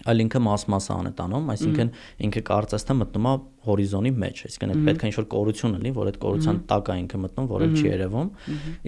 այլ 0.09 0.23
ինքը 0.25 0.41
մաս-մասան 0.47 1.09
է 1.09 1.13
տանում, 1.19 1.49
այսինքն 1.55 1.91
ինքը 2.29 2.43
կարծես 2.49 2.87
թե 2.89 2.97
մտնում 2.99 3.29
է 3.29 3.33
հորիզոնի 3.69 4.13
մեջ, 4.23 4.41
այսինքն 4.49 4.73
այդ 4.73 4.83
պետք 4.89 5.03
է 5.03 5.09
ինչ-որ 5.09 5.27
կորություն 5.33 5.75
լինի, 5.79 5.91
որ 5.99 6.09
այդ 6.09 6.19
կորության 6.23 6.61
տակ 6.71 6.89
է 6.89 6.97
ինքը 7.03 7.19
մտնում, 7.25 7.49
որ 7.51 7.65
էլ 7.67 7.75
չի 7.79 7.85
երևում։ 7.89 8.29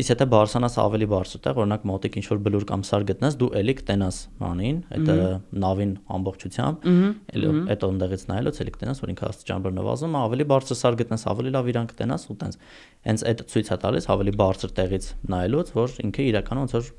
Իսկ 0.00 0.12
եթե 0.14 0.26
բարձրանաս 0.30 0.76
ավելի 0.80 1.08
բարձր 1.10 1.42
տեղ, 1.44 1.60
օրինակ 1.60 1.84
մոտիկ 1.90 2.18
ինչ-որ 2.20 2.40
բլուր 2.46 2.66
կամ 2.70 2.84
սար 2.90 3.06
գտնես, 3.10 3.36
դու 3.40 3.50
էլի 3.60 3.74
կտենաս 3.80 4.20
բանին, 4.40 4.78
այդ 4.96 5.12
նավին 5.60 5.92
ամբողջությամբ, 6.16 6.88
էլ 7.34 7.46
այդ 7.74 7.86
ոնդեղից 7.90 8.24
նայելուց 8.30 8.62
էլի 8.64 8.74
կտենաս, 8.78 9.02
որ 9.04 9.12
ինքը 9.14 9.28
աստիճանաբար 9.30 9.76
նվազում 9.80 10.16
է, 10.16 10.20
ավելի 10.30 10.48
բարձր 10.54 10.80
սար 10.80 10.98
գտնես, 11.00 11.26
ավելի 11.34 11.54
լավ 11.58 11.70
իրան 11.74 11.90
կտենաս 11.90 12.26
ու 12.30 12.38
տենց։ 12.40 12.58
Հենց 13.10 13.24
այդ 13.30 13.44
ցույց 13.50 13.70
է 13.70 13.78
տալիս 13.80 14.10
ավելի 14.14 14.32
բարձր 14.40 14.74
տեղից 14.80 15.06
նայելուց, 15.34 15.72
որ 15.80 15.94
ինքը 16.04 16.26
իրականում 16.30 16.66
ոնց 16.70 16.74
որ 16.76 16.90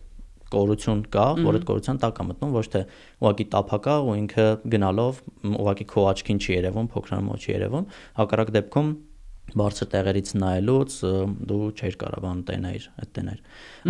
կորություն 0.51 1.05
կա, 1.13 1.27
որ 1.41 1.59
այդ 1.59 1.67
կորության 1.69 2.01
տակ 2.01 2.19
է 2.21 2.25
մտնում, 2.31 2.55
ոչ 2.57 2.65
թե 2.75 2.81
ուղակի 3.21 3.45
տափակա 3.55 3.95
ու 4.07 4.17
ինքը 4.21 4.47
գնալով 4.75 5.21
ուղակի 5.51 5.87
քո 5.91 6.09
աչքին 6.11 6.41
չի 6.41 6.51
երևում, 6.57 6.91
փոքրանալ 6.95 7.41
չի 7.41 7.55
երևում, 7.55 7.87
հակառակ 8.21 8.53
դեպքում 8.57 8.91
բարձր 9.57 9.87
տեղերից 9.91 10.29
նայելուց 10.39 10.93
դու 11.49 11.63
չէր 11.75 11.95
կարող 12.01 12.21
բան 12.23 12.43
տենայր, 12.47 12.85
այդ 13.01 13.09
տենայր։ 13.17 13.41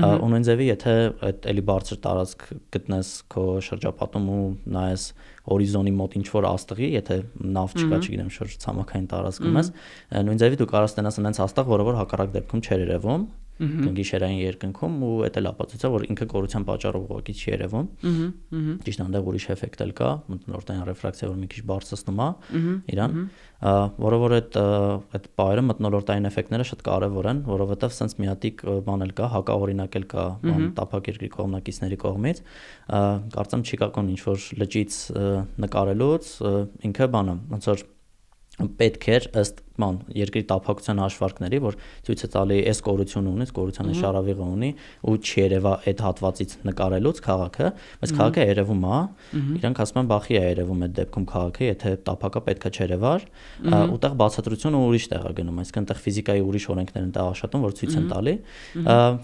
Ու 0.01 0.29
նույն 0.31 0.45
ձևի, 0.47 0.67
եթե 0.71 0.95
այդ 1.27 1.47
էլի 1.51 1.63
բարձր 1.69 1.99
տարածք 2.05 2.45
գտնես 2.75 3.11
քո 3.35 3.43
շրջապատում 3.67 4.25
ու 4.31 4.39
նայես 4.77 5.05
հորիզոնի 5.51 5.93
մոտ 6.01 6.17
ինչ 6.21 6.25
որ 6.31 6.47
աստղի, 6.49 6.89
եթե 6.97 7.19
նավ 7.57 7.77
չկա, 7.77 8.01
չգիտեմ, 8.01 8.33
շուրջ 8.37 8.57
ցամաքային 8.65 9.07
տարածքում 9.11 9.61
ես, 9.61 9.71
նույն 10.31 10.41
ձևի 10.41 10.59
դու 10.61 10.69
կարող 10.71 10.89
ես 10.89 10.97
տենաս 10.97 11.21
այնց 11.21 11.41
աստղ, 11.45 11.71
որը 11.71 11.87
որ 11.91 12.01
հակառակ 12.01 12.35
դեպքում 12.37 12.65
չէր 12.65 12.83
երևում, 12.85 13.25
գիշերային 13.61 14.39
երկնքում 14.41 14.95
ու 15.05 15.11
դա 15.21 15.41
էլ 15.41 15.49
ապացույց 15.51 15.83
է 15.85 15.89
որ 15.93 16.05
ինքը 16.07 16.25
կորության 16.31 16.65
պատճառով 16.65 17.03
ուղղակի 17.11 17.33
չի 17.37 17.47
երևում 17.51 17.87
ճիշտ 18.87 19.03
այնտեղ 19.05 19.29
ուրիշ 19.31 19.45
էֆեկտ 19.55 19.83
էլ 19.85 19.93
կա 20.01 20.09
մտնորդային 20.31 20.83
ռեֆրակցիա 20.89 21.29
որ 21.31 21.37
մի 21.41 21.49
քիչ 21.51 21.61
բարձրացնում 21.71 22.21
է 22.21 22.29
իրան 22.95 23.15
որը 24.01 24.19
որ 24.21 24.35
այդ 24.39 24.59
այդ 24.61 25.29
բայրը 25.37 25.63
մտնորդային 25.69 26.29
էֆեկտները 26.31 26.67
շատ 26.71 26.83
կարևոր 26.89 27.29
են 27.31 27.41
որովհետև 27.51 27.95
սենց 28.01 28.17
միատիկ 28.21 28.65
բան 28.89 29.05
էլ 29.05 29.13
կա 29.21 29.29
հակաօրինակ 29.35 29.97
էլ 30.01 30.07
կա 30.15 30.25
բան 30.41 30.67
տափակ 30.81 31.11
երկրի 31.11 31.31
կողմնակիցների 31.37 32.01
կողմից 32.01 32.43
կարծեմ 33.37 33.65
չի 33.69 33.81
կական 33.85 34.11
ինչ 34.15 34.21
որ 34.25 34.47
լճից 34.61 34.99
նկարելուց 35.61 36.31
ինքը 36.89 37.11
բանը 37.17 37.37
ոնց 37.53 37.69
որ 37.71 37.85
պետք 38.81 39.07
էր 39.15 39.27
ըստ 39.41 39.61
ման 39.81 39.97
երկրի 40.13 40.41
տափակության 40.51 40.99
հաշվարկների, 41.01 41.59
որ 41.63 41.77
ցույց 42.05 42.21
է 42.21 42.29
տալի 42.35 42.57
այս 42.71 42.81
կորությունը 42.85 43.31
ունի, 43.31 43.47
կորությանը 43.57 43.95
շարավիղը 43.97 44.47
ունի 44.55 44.69
ու 45.09 45.15
չերևա 45.21 45.73
այդ 45.91 46.03
հատվածից 46.05 46.55
նկարելուց 46.69 47.21
քաղաքը, 47.25 47.71
բայց 48.01 48.13
քաղաքը 48.19 48.45
երևում 48.51 48.85
է, 48.91 48.99
իրանք 49.61 49.81
ասում 49.81 50.01
են 50.01 50.11
բախի 50.11 50.37
է 50.37 50.43
երևում 50.51 50.85
այդ 50.85 50.95
դեպքում 51.01 51.27
քաղաքը, 51.31 51.65
եթե 51.71 51.93
տափակը 52.11 52.43
պետքա 52.51 52.71
չերևար, 52.77 53.27
ուտեղ 53.97 54.17
բացատրությունը 54.21 54.83
ուրիշ 54.91 55.05
տեղ 55.11 55.27
է 55.31 55.35
գնում, 55.41 55.61
այսինքն 55.61 55.81
այդտեղ 55.81 56.01
ֆիզիկայի 56.05 56.45
ուրիշ 56.51 56.65
օրենքներ 56.75 57.01
են 57.01 57.13
տեղ 57.17 57.31
աշխատում, 57.31 57.65
որ 57.65 57.77
ցույց 57.81 57.97
են 58.01 58.09
տալի։ 58.11 58.35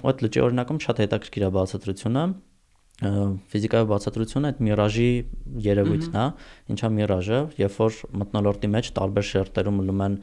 Այդ 0.07 0.23
լճի 0.27 0.45
օրինակում 0.47 0.83
շատ 0.87 1.01
հետաքրքիր 1.05 1.47
է 1.47 1.51
բացատրությունը 1.57 2.23
ֆիզիկայի 2.97 3.85
բացատրությունը 3.91 4.49
այդ 4.49 4.61
միրաժի 4.65 5.09
երևույթն 5.61 6.15
է, 6.17 6.23
ինչա 6.73 6.89
միրաժը, 6.95 7.41
երբ 7.61 7.75
որ 7.77 7.97
մտնոլորտի 8.21 8.69
մեջ 8.73 8.87
տարբեր 8.97 9.27
շերտերում 9.27 9.75
մնում 9.77 10.01
են 10.07 10.15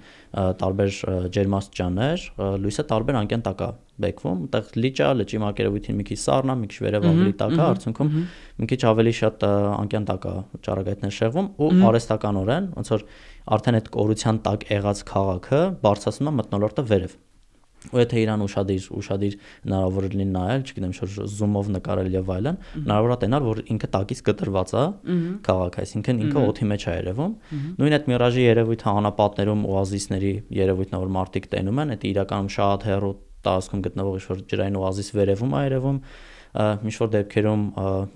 տարբեր 0.58 0.96
ջերմաստիճաններ, 1.36 2.24
լույսը 2.64 2.84
տարբեր 2.90 3.18
անկյան 3.20 3.44
տակ 3.46 3.62
է 3.62 3.68
բեկվում, 4.04 4.40
այդտեղ 4.48 4.74
լիճա, 4.82 5.10
լճի 5.22 5.40
մակերևույթին 5.44 5.98
մի 6.02 6.06
քիչ 6.08 6.18
սառնա, 6.24 6.56
մի 6.58 6.70
քիչ 6.74 6.80
վերև 6.82 7.06
ավելի 7.14 7.34
տակ 7.44 7.54
է, 7.54 7.62
արդյունքում 7.64 8.10
մի 8.58 8.68
քիչ 8.74 8.80
ավելի 8.90 9.12
շատ 9.22 9.46
անկյան 9.54 10.08
տակ 10.10 10.26
է 10.26 10.34
ճառագայթներ 10.66 11.14
շեղվում 11.14 11.52
ու 11.62 11.70
արհեստականորեն, 11.94 12.66
ոնց 12.74 12.90
որ 12.94 13.06
արդեն 13.54 13.78
այդ 13.78 13.92
կորության 13.94 14.42
տակ 14.50 14.66
եղած 14.74 15.04
քաղաքը 15.14 15.62
բարձրացնում 15.84 16.34
է 16.34 16.36
մտնոլորտը 16.42 16.86
վերև 16.90 17.16
ու 17.92 18.00
եթե 18.00 18.20
իրան 18.24 18.44
ուշադիր 18.44 18.86
ուշադիր 18.96 19.34
հնարավոր 19.64 20.06
լինի 20.14 20.26
նայել, 20.34 20.62
չգիտեմ, 20.64 20.94
շուտ 20.98 21.14
զումով 21.34 21.70
նկարել 21.74 22.08
եւ 22.14 22.30
այլն, 22.34 22.58
հնարավոր 22.74 23.14
է 23.14 23.18
տենալ, 23.24 23.46
որ 23.50 23.60
ինքը 23.74 23.90
տակից 23.94 24.22
կտրված 24.28 24.74
է 24.74 24.84
քաղաք, 25.44 25.78
այսինքն 25.84 26.22
ինքը 26.24 26.44
օթի 26.48 26.68
մեջ 26.72 26.84
է 26.84 26.94
երևում։ 26.94 27.36
Նույն 27.84 27.96
այդ 27.98 28.08
միրաժի 28.14 28.44
երևույթը 28.44 28.88
անապատներում 28.94 29.64
օազիսների 29.74 30.34
երևույթն 30.64 30.98
որ 31.04 31.14
մարդիկ 31.18 31.48
տենում 31.54 31.80
են, 31.84 31.94
դա 31.94 32.08
իրականում 32.14 32.50
շատ 32.54 32.88
հեռու 32.88 33.14
տարածքում 33.44 33.84
գտնվող 33.84 34.14
ինչ-որ 34.20 34.44
ջրային 34.54 34.78
օազիս 34.80 35.08
վերևում 35.14 35.54
է 35.54 35.62
երևում, 35.64 35.98
ինչ 36.88 36.94
որ 37.04 37.10
դեպքերում 37.14 37.64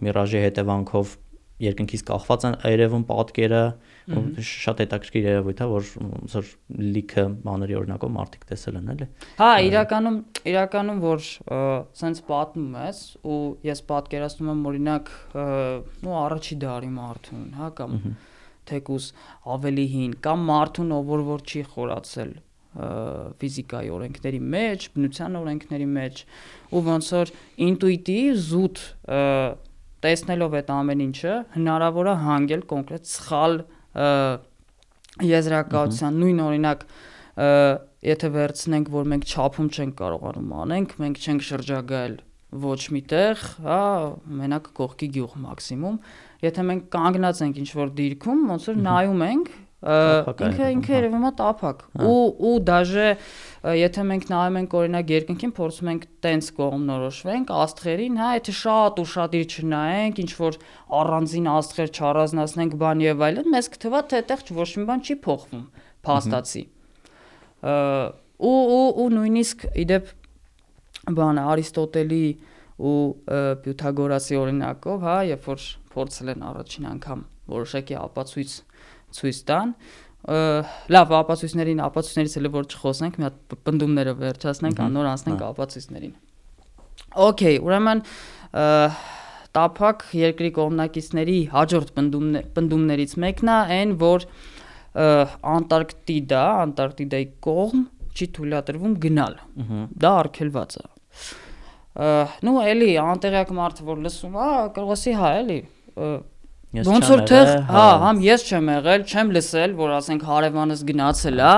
միրաժի 0.08 0.42
հետևանքով 0.46 1.16
երկնքից 1.58 2.02
կախված 2.08 2.44
են 2.48 2.56
երևում 2.70 3.04
պատկերը, 3.08 3.62
շատ 4.08 4.80
հետաքրքիր 4.82 5.26
երևույթ 5.28 5.60
է, 5.60 5.66
որ 5.72 5.88
ոնց 5.98 6.50
լիքը 6.96 7.24
բաների 7.44 7.76
օրինակով 7.78 8.12
մարդիկ 8.14 8.46
տեսել 8.48 8.78
են, 8.80 8.90
էլի։ 8.94 9.08
Հա, 9.40 9.50
իրականում 9.68 10.18
իրականում 10.52 11.02
որ 11.04 11.28
սենց 12.00 12.22
պատմում 12.28 12.76
ես 12.88 13.02
ու 13.28 13.38
ես 13.68 13.84
պատկերացնում 13.92 14.50
եմ 14.54 14.66
օրինակ, 14.72 15.14
նո 16.08 16.18
առաջի 16.24 16.58
դարի 16.64 16.92
մարդուն, 16.98 17.46
հա, 17.58 17.70
կամ 17.78 17.96
թեկուս 18.68 19.08
ավելի 19.58 19.86
հին, 19.94 20.12
կամ 20.24 20.44
մարդուն, 20.52 20.92
ով 20.98 21.08
որ 21.12 21.24
որ 21.28 21.48
չի 21.48 21.64
խորացել 21.72 22.36
ֆիզիկայի 22.78 23.88
օրենքների 23.96 24.38
մեջ, 24.54 24.84
բնության 24.94 25.38
օրենքների 25.40 25.86
մեջ 25.94 26.20
ու 26.76 26.82
ոնց 26.88 27.08
որ 27.16 27.32
ինտուիտիվ 27.64 28.36
զուտ 28.44 28.82
տեսնելով 30.04 30.54
այդ 30.58 30.68
ամեն 30.76 31.02
ինչը 31.08 31.34
հնարավոր 31.56 32.10
է 32.12 32.14
հանգել 32.22 32.62
կոնկրետ 32.72 33.08
սխալ 33.12 33.56
եզրակացության 35.28 36.18
նույն 36.22 36.42
օրինակ 36.46 36.84
եթե 38.08 38.30
վերցնենք 38.34 38.90
որ 38.94 39.08
մենք 39.12 39.28
չափում 39.28 39.68
չենք 39.74 39.94
կարողանում 39.98 40.52
անենք 40.64 40.96
մենք 41.02 41.22
չենք 41.22 41.46
շրջագայել 41.48 42.16
ոչ 42.62 42.80
միտեղ 42.94 43.42
հա 43.64 43.80
մենակ 44.40 44.68
կողքի 44.78 45.08
գյուղ 45.18 45.34
մաքսիմում 45.44 45.96
եթե 46.46 46.64
մենք 46.68 46.86
կանգնած 46.94 47.42
ենք 47.44 47.58
ինչ 47.62 47.70
որ 47.78 47.90
դիրքում 47.98 48.44
ոնց 48.52 48.68
որ 48.70 48.78
նայում 48.86 49.24
ենք 49.28 49.50
ինքը 49.78 50.68
ինքը 50.74 50.94
երևում 50.96 51.24
է 51.28 51.30
տափակ 51.38 51.82
ու 52.02 52.22
ու 52.50 52.54
դաժե 52.66 53.10
եթե 53.78 54.04
մենք 54.08 54.24
նայում 54.32 54.56
ենք 54.58 54.72
օրինակ 54.78 55.12
երկնքին 55.14 55.52
փորձում 55.54 55.90
ենք 55.92 56.06
տենց 56.26 56.48
կողմնորոշվենք 56.58 57.52
աստղերին 57.54 58.18
հա 58.18 58.30
եթե 58.38 58.54
շատ 58.58 58.98
ուշադիր 59.04 59.54
չնայենք 59.54 60.18
ինչ 60.24 60.32
որ 60.42 60.58
առանձին 60.98 61.46
աստղեր 61.54 61.92
չառանձնացնենք 61.94 62.74
բան 62.82 63.04
եւ 63.06 63.24
այլն 63.28 63.50
մեզ 63.54 63.70
կթվա 63.78 64.02
թե 64.10 64.18
այդտեղ 64.18 64.44
ոչ 64.58 64.70
մի 64.82 64.84
բան 64.90 65.04
չի 65.06 65.18
փոխվում 65.28 65.64
փաստացի 66.08 66.64
ու 68.38 68.58
ու 68.74 68.90
ու 68.98 69.08
նույնիսկ 69.14 69.66
իդեպ 69.86 70.10
բանը 71.18 71.42
Արիստոտելի 71.54 72.24
ու 72.78 72.98
Պյութագորասի 73.62 74.38
օրինակով 74.38 75.06
հա 75.06 75.16
երբ 75.32 75.48
որ 75.48 75.64
փորձել 75.94 76.32
են 76.34 76.44
առաջին 76.48 76.88
անգամ 76.92 77.22
որոշակի 77.48 77.96
ապացույց 77.98 78.52
ցույց 79.16 79.40
տան 79.48 79.74
լավ 80.92 81.12
ապացույցներին 81.18 81.82
ապացույցներից 81.88 82.34
էլ 82.40 82.48
որ 82.58 82.66
չխոսենք 82.68 83.18
մի 83.18 83.26
հատ 83.28 83.58
պնդումները 83.68 84.14
վերջացնենք 84.18 84.80
անոր 84.88 85.08
անցնենք 85.14 85.44
հա։ 85.44 85.52
ապացույցներին 85.54 86.16
Okay, 87.16 87.56
ուրեմն 87.62 88.02
տափակ 89.56 90.02
երկրի 90.18 90.50
կողմնակիցների 90.58 91.36
հաջորդ 91.54 91.92
պնդումներից 91.96 93.14
մեկն 93.24 93.50
է 93.52 93.58
այն 93.78 93.94
որ 94.02 94.26
Անտարկտիդա, 94.98 96.42
Անտարկտիդայի 96.66 97.28
կողմ 97.44 97.84
չի 98.18 98.28
թույլատրվում 98.36 98.96
գնալ։ 99.04 99.36
Դա 100.04 100.12
արգելված 100.24 100.76
է։ 100.78 100.86
Նու 102.46 102.56
էլի 102.72 102.90
անտեղյակ 103.02 103.52
մարդը 103.58 103.86
որ 103.88 104.02
լսում 104.06 104.36
է, 104.38 104.48
կարող 104.76 104.98
է 104.98 105.14
հա 105.18 105.30
էլի 105.38 105.58
Ոնց 106.68 107.06
որ 107.08 107.20
թեղ, 107.24 107.50
հա, 107.64 107.72
հա, 107.72 107.84
համ 108.02 108.18
ես 108.20 108.42
չեմ 108.44 108.66
եղել, 108.68 109.04
չեմ 109.08 109.30
լսել, 109.32 109.74
որ 109.78 109.92
ասենք 109.98 110.24
հարևանս 110.28 110.82
գնացել 110.90 111.40
է, 111.40 111.52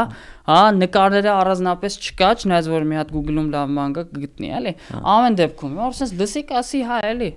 հա, 0.47 0.59
նկարները 0.77 1.33
առանձնապես 1.35 1.97
չկա, 1.99 2.29
չնայած 2.45 2.69
որ 2.71 2.87
մի 2.87 3.01
հատ 3.01 3.11
Google-ում 3.17 3.49
լավ 3.51 3.73
ման 3.75 3.97
կա 3.97 4.05
գտնի, 4.21 4.53
էլի։ 4.61 4.75
Ամեն 5.11 5.39
դեպքում, 5.41 5.75
ասես 5.91 6.15
լսիկ 6.21 6.55
ասի, 6.63 6.83
հա, 6.87 7.01
էլի։ 7.11 7.31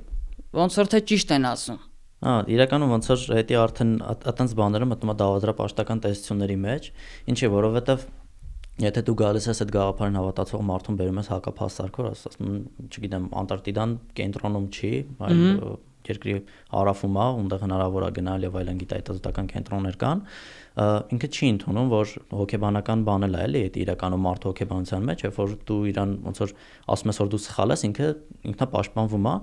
Ոնց 0.53 0.77
որ 0.83 0.91
թե 0.93 1.01
ճիշտ 1.09 1.33
են 1.33 1.47
ասում։ 1.49 1.79
Հա, 2.23 2.33
իրականում 2.53 2.91
ոնց 2.93 3.07
որ 3.09 3.23
հետի 3.41 3.55
արդեն 3.63 3.95
այտենց 4.13 4.53
բաները 4.61 4.85
մտնում 4.93 5.11
է 5.11 5.15
դավադրապաշտական 5.23 6.03
տեսությունների 6.05 6.59
մեջ, 6.69 6.91
ինչի 7.33 7.49
որովհետև 7.57 8.05
Եթե 8.81 9.03
դու 9.05 9.13
գալիս 9.19 9.45
ես 9.51 9.59
այդ 9.61 9.71
գաղափարին 9.73 10.15
հավատացող 10.17 10.61
մարդուն 10.65 10.95
բերում 10.97 11.17
ես 11.21 11.27
հակափաստարկոր, 11.29 12.07
ասում, 12.09 12.55
չգիտեմ, 12.89 13.27
Անտարկտիդան 13.43 13.91
կենտրոնում 14.17 14.65
չի, 14.73 14.89
այլ 15.27 15.43
երկրի 16.09 16.33
հարավում 16.73 17.15
է, 17.23 17.25
որտեղ 17.37 17.63
հնարավոր 17.63 18.03
է 18.03 18.09
գնալ 18.17 18.45
եւ 18.47 18.57
այլն 18.59 18.81
գիտահետազոտական 18.83 19.49
կենտրոններ 19.53 19.97
կան, 20.03 20.23
ինքը 21.13 21.29
չի 21.29 21.49
ընդունում, 21.53 21.89
որ 21.93 22.13
հոգեբանական 22.33 23.03
բան 23.07 23.25
էլ 23.27 23.37
է, 23.37 23.41
էլի, 23.43 23.61
այդ 23.67 23.77
իրականում 23.83 24.23
մարդու 24.25 24.49
հոգեբանության 24.53 25.07
մեջ, 25.09 25.23
երբ 25.27 25.37
որ 25.37 25.53
դու 25.69 25.77
իրան 25.93 26.15
ոնց 26.23 26.41
որ 26.43 26.53
ասում 26.93 27.13
ես, 27.13 27.21
որ 27.23 27.29
դու 27.33 27.41
սխալ 27.43 27.73
ես, 27.73 27.85
ինքը 27.89 28.09
ինքնապաշտպանվում 28.49 29.29
է 29.29 29.35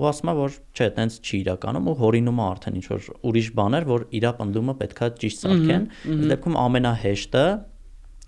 ու 0.00 0.08
ասում 0.10 0.32
է, 0.32 0.36
որ 0.40 0.58
չէ, 0.72 0.90
տենց 0.96 1.20
չի 1.20 1.36
իրականում 1.44 1.92
ու 1.92 1.96
հորինում 2.00 2.40
է 2.40 2.46
արդեն 2.46 2.80
ինչ 2.80 2.86
որ 2.96 3.08
ուրիշ 3.30 3.48
բաներ, 3.60 3.88
որ 3.92 4.08
իրա 4.16 4.32
պնդումը 4.40 4.76
պետքա 4.80 5.12
ճիշտ 5.20 5.46
սարքեն։ 5.46 5.88
Այս 6.16 6.28
դեպքում 6.32 6.60
ամենահեշտը 6.66 7.46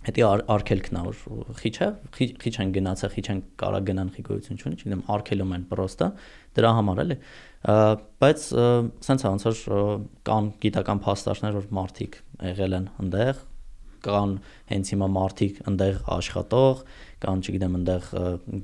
հետի 0.08 0.24
արկելքն 0.24 0.98
է 0.98 1.00
որ 1.04 1.54
խիչ 1.58 1.74
է 1.84 1.88
խիչ 2.14 2.52
են 2.62 2.72
գնացա 2.76 3.08
խիչ 3.12 3.24
են 3.32 3.40
կարա 3.60 3.80
գնան 3.88 4.12
խիգոյություն 4.14 4.60
չունի 4.62 4.78
չգիտեմ 4.78 5.02
արկելում 5.14 5.54
են 5.56 5.64
պրոստը 5.72 6.08
դրա 6.58 6.70
համար 6.78 7.02
էլի 7.04 7.16
բայց 7.66 8.48
սենց 9.08 9.24
է 9.24 9.30
ոնց 9.34 9.46
որ 9.48 9.62
կան 10.28 10.50
գիտական 10.62 11.04
փաստարկներ 11.04 11.56
որ 11.58 11.70
մարդիկ 11.78 12.18
եղել 12.52 12.76
են 12.78 12.90
այնտեղ 13.02 13.46
կան 14.04 14.34
հենց 14.70 14.90
հիմա 14.92 15.08
մարդիկ 15.14 15.56
այնտեղ 15.68 15.96
աշխատող, 16.14 16.82
կան, 17.24 17.40
չգիտեմ, 17.42 17.76
այնտեղ 17.78 18.08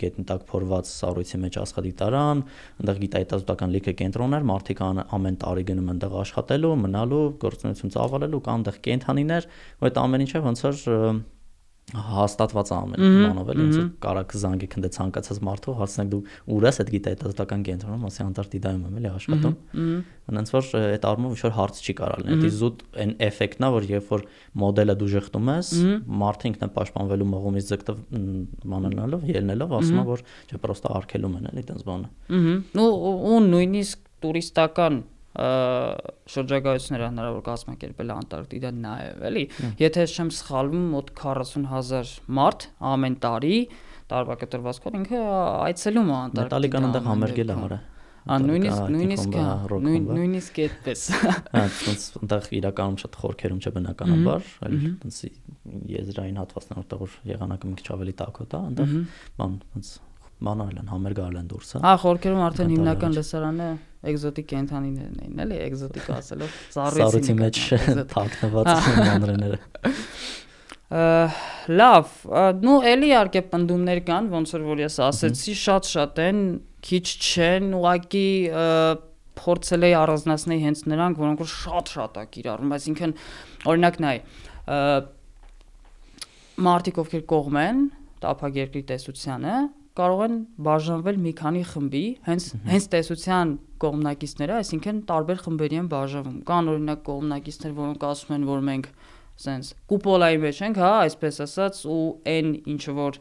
գետնտակ 0.03 0.45
փորված 0.51 0.91
սառույցի 0.91 1.41
մեջ 1.45 1.59
աշխատիտարան, 1.65 2.43
այնտեղ 2.79 3.01
գիտահետազոտական 3.05 3.75
լիքը 3.75 3.95
կենտրոններ, 3.99 4.47
մարդիկ 4.53 4.83
ամեն 5.19 5.39
տարի 5.43 5.67
գնում 5.71 5.93
այնտեղ 5.95 6.17
աշխատելու, 6.23 6.75
մնալու, 6.85 7.25
գործունեություն 7.45 7.95
ծավալելու, 7.99 8.43
կան 8.47 8.63
այնտեղ 8.63 8.81
կենթանիներ, 8.89 9.49
ու 9.83 9.89
այդ 9.91 10.03
ամեն 10.05 10.27
ինչը 10.29 10.45
ոնց 10.45 10.65
որ 10.69 10.85
հաստատված 11.93 12.71
է 12.71 12.75
ամեն 12.75 13.17
բանով 13.25 13.51
էլ 13.53 13.61
ոնց 13.61 13.77
կարակ 14.03 14.33
զանգի 14.41 14.69
քնდე 14.73 14.89
ցանկացած 14.95 15.41
մարդու 15.45 15.75
հասնեք 15.79 16.09
դու 16.15 16.21
ուր 16.55 16.65
ես 16.65 16.81
այդ 16.81 16.91
գիտահետազոտական 16.95 17.65
կենտրոնում 17.69 18.07
ասի 18.09 18.23
Անտարկտիդայում 18.25 18.87
եմ 18.89 18.97
էլի 19.01 19.11
աշխատում 19.15 19.55
ոնց 20.35 20.53
որ 20.55 20.71
այդ 20.81 21.07
առումով 21.11 21.35
ինչ 21.35 21.43
որ 21.45 21.55
հարց 21.55 21.81
չի 21.85 21.95
կարա 22.01 22.19
լինել 22.25 22.43
դա 22.45 22.51
զուտ 22.65 22.85
այն 23.05 23.15
էֆեկտն 23.29 23.69
է 23.69 23.71
որ 23.75 23.89
երբ 23.93 24.11
որ 24.15 24.27
մոդելը 24.65 24.97
դու 25.05 25.11
ժխտում 25.15 25.51
ես 25.55 25.73
մարդը 26.25 26.49
ինքն 26.51 26.65
է 26.65 26.71
պաշտպանվելու 26.75 27.31
մողումից 27.35 27.71
ձգտվ 27.75 28.03
մանանալով 28.75 29.29
ելնելով 29.35 29.77
ասում 29.79 30.01
է 30.01 30.07
որ 30.09 30.25
չէ 30.49 30.63
պրոստը 30.65 30.95
արկելում 31.05 31.37
են 31.39 31.51
էլի 31.53 31.65
այդպես 31.65 31.85
բանը 31.91 32.85
ու 32.85 33.41
նույնիսկ 33.45 34.09
տուրիստական 34.25 35.03
շրջագայությունները 35.35 37.07
հնարավոր 37.11 37.43
կազմակերպել 37.49 38.13
Անտարկտիդա 38.15 38.71
նաև, 38.85 39.25
էլի։ 39.31 39.43
Եթե 39.83 40.05
չեմ 40.15 40.31
սխալվում, 40.39 40.85
մոտ 40.95 41.11
40000 41.23 42.13
մարդ 42.39 42.69
ամեն 42.95 43.17
տարի 43.25 43.59
տարվա 44.15 44.39
կտրվածքով 44.45 45.01
ինքը 45.01 45.25
այցելում 45.65 46.15
է 46.15 46.17
Անտարկտիդա։ 46.21 46.47
Մետալիկան 46.47 46.89
այնտեղ 46.91 47.11
համերգել 47.11 47.51
է 47.51 47.59
արա։ 47.65 47.81
Ա 48.25 48.39
նույնիսկ 48.41 48.87
նույնիսկ 48.89 49.35
նույնիսկ 49.85 50.61
այդպես։ 50.65 51.01
Հա, 51.25 51.33
ոնց 51.85 52.05
այնտեղ 52.21 52.47
իրականում 52.57 52.97
շատ 53.03 53.19
խորքերում 53.21 53.59
չէ 53.61 53.73
բնականաբար, 53.75 54.47
այլ 54.65 54.79
ոնց 55.05 55.19
եզրային 55.93 56.41
հատվածներ 56.41 56.81
որտեղ 56.81 57.03
որ 57.05 57.19
եղանակը 57.35 57.69
մի 57.69 57.77
քիչ 57.83 57.89
ավելի 57.99 58.15
տաքոտ 58.25 58.57
է, 58.57 58.63
այնտեղ 58.65 58.97
բան 59.43 59.59
ոնց 59.75 59.93
մանարել 60.45 60.79
են, 60.83 60.89
համեր 60.93 61.17
գարել 61.19 61.39
են 61.41 61.49
դուրս։ 61.51 61.73
Հա, 61.85 61.93
խորքերում 62.05 62.43
արդեն 62.45 62.73
հիմնական 62.75 63.17
լսարանը 63.19 63.69
էկզոտիկ 64.11 64.47
կենթանիներն 64.53 65.19
էին, 65.25 65.43
էլի, 65.45 65.59
էկզոտիկ 65.69 66.09
ասելով, 66.15 66.59
ծառույցի 66.75 67.37
մեջ 67.41 67.61
թաքնված 68.13 68.71
մանրեները։ 69.09 69.59
Լավ, 71.75 72.11
նու 72.61 72.77
էլի 72.93 73.09
իհարկե 73.11 73.43
պնդումներ 73.55 74.01
կան, 74.05 74.29
ոնց 74.35 74.53
որ 74.55 74.67
որ 74.69 74.83
ես 74.85 74.99
ասեցի, 75.09 75.55
շատ-շատ 75.65 76.21
են, 76.25 76.43
քիչ 76.85 77.07
չեն, 77.25 77.71
ուղակի 77.81 78.29
փորձել 79.41 79.87
էի 79.89 79.95
առանձնացնել 79.99 80.61
հենց 80.65 80.83
նրանք, 80.93 81.21
որոնք 81.25 81.43
որ 81.43 81.51
շատ-շատ 81.55 82.21
է 82.21 82.25
կիրառում, 82.37 82.75
այսինքն 82.77 83.15
օրինակ 83.73 83.97
նայ 84.05 84.17
մարտիկ 86.65 87.01
ովքեր 87.03 87.25
կողմ 87.33 87.59
են 87.65 87.81
տափակ 88.23 88.61
երկրի 88.61 88.83
տեսությանը 88.93 89.57
կարող 89.95 90.23
են 90.25 90.39
բաժանվել 90.67 91.19
մի 91.25 91.33
քանի 91.39 91.61
խմբի, 91.71 92.05
հենց 92.27 92.47
հենց 92.67 92.87
տեսության 92.95 93.53
կողմնակիցները, 93.85 94.57
այսինքն 94.65 95.01
տարբեր 95.11 95.43
խմբերի 95.45 95.79
են 95.81 95.91
բաժանվում։ 95.93 96.39
Կան 96.51 96.71
օրինակ 96.75 97.05
կողմնակիցներ, 97.09 97.75
որոնք 97.79 98.07
ասում 98.11 98.35
են, 98.35 98.47
որ 98.49 98.65
մենք 98.71 98.89
սենց 99.45 99.71
կուպոլայի 99.91 100.39
մեջ 100.45 100.61
ենք, 100.65 100.81
հա, 100.83 100.91
այսպես 101.05 101.41
ասած, 101.45 101.81
ու 101.91 102.03
այն 102.35 102.51
ինչ 102.75 102.83
որ 102.99 103.19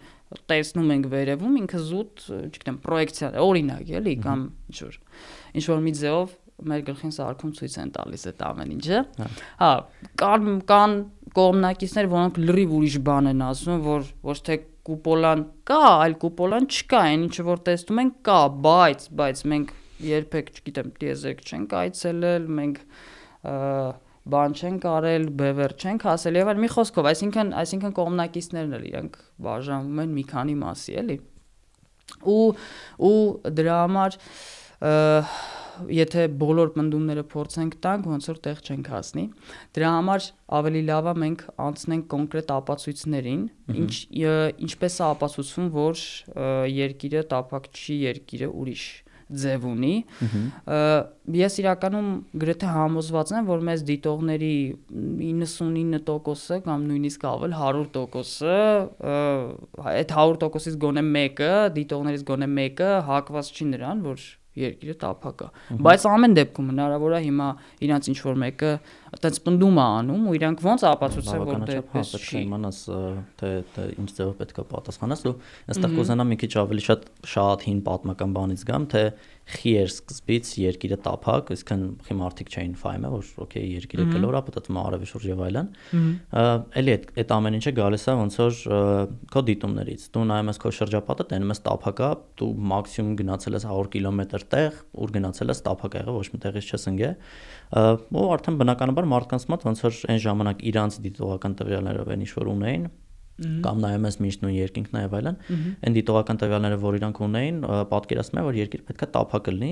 տեսնում 0.49 0.91
ենք 0.93 1.07
վերևում, 1.13 1.55
ինքը 1.63 1.81
զուտ, 1.89 2.25
չգիտեմ, 2.49 2.77
պրոյեկցիա 2.85 3.29
է, 3.33 3.41
օրինակ, 3.43 3.91
էլի, 4.01 4.13
կամ 4.23 4.43
ինչ 4.73 4.77
որ 4.83 4.97
ինչ 5.53 5.65
որ 5.73 5.83
մի 5.83 5.93
ձևով 5.99 6.35
մեր 6.63 6.83
գլխին 6.89 7.13
սարքում 7.13 7.53
ցույց 7.57 7.75
են 7.81 7.91
տալիս 7.97 8.25
այդ 8.29 8.43
ամեն 8.49 8.73
ինչը։ 8.73 8.99
Հա, 9.19 9.29
հա 9.61 9.71
կան 10.21 10.51
կան 10.69 10.93
կողմնակիցներ, 11.37 12.09
որոնք 12.13 12.39
լրիվ 12.43 12.75
ուրիշ 12.77 12.97
բան 13.09 13.29
են 13.33 13.43
ասում, 13.49 13.81
որ 13.83 14.05
ոչ 14.29 14.37
թե 14.47 14.57
կուպոլան 14.87 15.43
կա, 15.69 15.81
այլ 16.03 16.15
կուպոլան 16.23 16.65
չկա, 16.73 17.01
այն 17.09 17.25
ինչը 17.27 17.45
որ 17.47 17.61
տեսնում 17.67 18.01
ենք 18.03 18.15
կա, 18.27 18.39
բայց 18.65 19.05
բայց 19.19 19.43
մենք 19.53 19.73
երբեք, 20.03 20.49
չգիտեմ, 20.57 20.89
դիեզերք 21.03 21.43
չենք 21.47 21.75
այցելել, 21.79 22.47
մենք 22.59 22.81
բան 24.33 24.53
չենք 24.59 24.85
արել, 24.87 25.25
բևեր 25.39 25.75
չենք 25.83 26.05
հասել 26.07 26.39
եւ 26.39 26.51
այլ 26.53 26.61
մի 26.63 26.69
խոսքով, 26.73 27.09
այսինքն, 27.11 27.49
այսինքն 27.63 27.95
կողմնակիցներն 27.97 28.77
էլ 28.77 28.85
իրենք 28.89 29.17
բաժանվում 29.47 30.03
են 30.03 30.13
մի 30.19 30.23
քանի 30.29 30.55
մասի, 30.63 30.95
էլի։ 31.03 31.17
Ու 32.33 32.45
ու 33.07 33.17
դրա 33.59 33.79
համար 33.83 34.17
եթե 35.91 36.25
բոլոր 36.41 36.73
պնդումները 36.77 37.23
փորձենք 37.33 37.77
տանք, 37.83 38.09
ոնց 38.13 38.27
որ 38.31 38.41
տեղ 38.47 38.61
չենք 38.63 38.89
հասնի։ 38.93 39.25
Դրա 39.77 39.93
համար 39.97 40.27
ավելի 40.59 40.83
լավ 40.89 41.09
է 41.11 41.15
մենք 41.23 41.45
անցնենք 41.67 42.05
կոնկրետ 42.13 42.53
ապացույցներին, 42.57 43.47
ինչ 43.83 43.93
ինչպես 44.67 44.99
է 44.99 45.05
ապացուցվում, 45.09 45.71
որ 45.77 46.05
երկիրը 46.73 47.25
տափակ 47.33 47.71
չի, 47.73 47.97
երկիրը 48.09 48.53
ուրիշ 48.63 48.85
ձև 49.33 49.65
ունի։ 49.69 49.93
Ես 51.39 51.57
իրականում 51.63 52.09
գրեթե 52.43 52.71
համոզված 52.75 53.33
եմ, 53.33 53.47
որ 53.49 53.63
մեզ 53.69 53.83
դիտողների 53.89 54.53
99%-ը 54.93 56.59
կամ 56.67 56.85
նույնիսկ 56.91 57.25
ավել 57.31 57.57
100%-ը 57.63 58.59
այդ 59.93 60.15
100%-ից 60.19 60.79
գոնե 60.85 61.05
մեկը, 61.09 61.51
դիտողներից 61.79 62.25
գոնե 62.29 62.49
մեկը 62.59 62.93
հակված 63.09 63.51
չի 63.53 63.69
նրան, 63.73 64.07
որ 64.11 64.27
երկիրը 64.53 64.95
տափակ 65.01 65.43
է։ 65.43 65.47
Բայց 65.83 66.03
ամեն 66.13 66.35
դեպքում 66.37 66.67
հնարավոր 66.73 67.13
է 67.17 67.21
հիմա 67.23 67.47
իրանց 67.87 68.09
ինչ 68.13 68.17
որ 68.23 68.37
մեկը 68.43 68.71
այտենց 69.13 69.39
պնդում 69.47 69.79
է 69.81 69.85
անում 69.85 70.27
ու 70.29 70.35
իրանք 70.37 70.63
ոնց 70.67 70.85
ապացուցեն 70.89 71.43
որ 71.43 71.63
դե 71.63 71.77
այդպես 71.79 72.13
չի։ 72.19 72.41
Իմանաս 72.43 72.79
թե 73.41 73.51
թե 73.73 73.87
ինչ 74.03 74.09
ձևով 74.13 74.35
պետք 74.43 74.61
է 74.61 74.65
պատասխանես 74.73 75.25
ու 75.25 75.35
այստեղ 75.73 75.95
կուզենամ 75.97 76.31
մի 76.33 76.37
քիչ 76.43 76.51
ավելի 76.63 76.85
շատ 76.89 77.07
շատ 77.33 77.65
հին 77.69 77.81
պատմական 77.87 78.37
բանից 78.37 78.65
գամ 78.69 78.87
թե 78.93 79.03
խի 79.43 79.71
էր 79.81 79.89
սկզբից 79.91 80.49
երկիրը 80.61 80.97
տափակ, 81.03 81.49
այսինքն 81.53 81.81
խի 82.07 82.15
մարդիկ 82.19 82.51
չէին 82.53 82.75
ֆայմը, 82.79 83.09
որ 83.13 83.31
օքեյ 83.43 83.65
երկիրը 83.73 84.05
կլոր 84.13 84.37
է, 84.39 84.41
պատտում 84.47 84.79
արևի 84.83 85.09
շուրջ 85.11 85.25
եւ 85.27 85.43
այլն։ 85.47 85.69
Էլի 86.79 86.93
այդ 86.93 87.07
այդ 87.23 87.33
ամեն 87.37 87.57
ինչը 87.59 87.73
գալիս 87.79 88.05
է 88.07 88.15
ոնց 88.21 88.37
որ 88.39 88.61
քո 89.33 89.43
դիտումներից։ 89.49 90.07
Դու 90.15 90.25
նայում 90.31 90.51
ես 90.53 90.61
քո 90.63 90.73
շրջապատը, 90.79 91.27
տենում 91.33 91.53
ես 91.53 91.63
տափակա, 91.67 92.09
դու 92.39 92.49
մաքսիմում 92.71 93.13
գնացել 93.19 93.59
ես 93.59 93.67
100 93.67 93.91
կիլոմետր 93.93 94.47
տեղ, 94.53 94.81
ուր 95.03 95.13
գնացել 95.19 95.53
ես 95.53 95.63
տափակ 95.67 95.99
եղել, 95.99 96.17
ոչ 96.23 96.27
մի 96.33 96.41
տեղից 96.47 96.71
չես 96.73 96.87
ընկե։ 96.93 97.11
Ու 98.13 98.27
արդեն 98.37 98.59
բնականաբար 98.63 99.09
մարդկանց 99.13 99.47
մոտ 99.51 99.67
ոնց 99.67 99.83
որ 99.83 100.01
այն 100.13 100.21
ժամանակ 100.23 100.67
իրանց 100.71 100.99
դիտողական 101.03 101.57
տվյալներով 101.59 102.13
են 102.13 102.23
ինչ 102.23 102.33
որ 102.37 102.51
ունեին, 102.53 102.85
կամ 103.33 103.79
նայում 103.81 104.03
ես 104.05 104.17
միշտ 104.21 104.43
նույն 104.43 104.55
երկինքն 104.59 104.97
եւ 104.99 105.13
այլն 105.17 105.37
այն 105.83 105.95
դիտողական 105.97 106.39
տվյալները 106.43 106.77
որ 106.83 106.97
իրանք 106.99 107.21
ունեին 107.27 107.57
պատկերացնում 107.89 108.39
է 108.39 108.43
որ 108.45 108.59
երկիր 108.59 108.83
պետքա 108.89 109.07
տափակ 109.15 109.49
լինի 109.53 109.71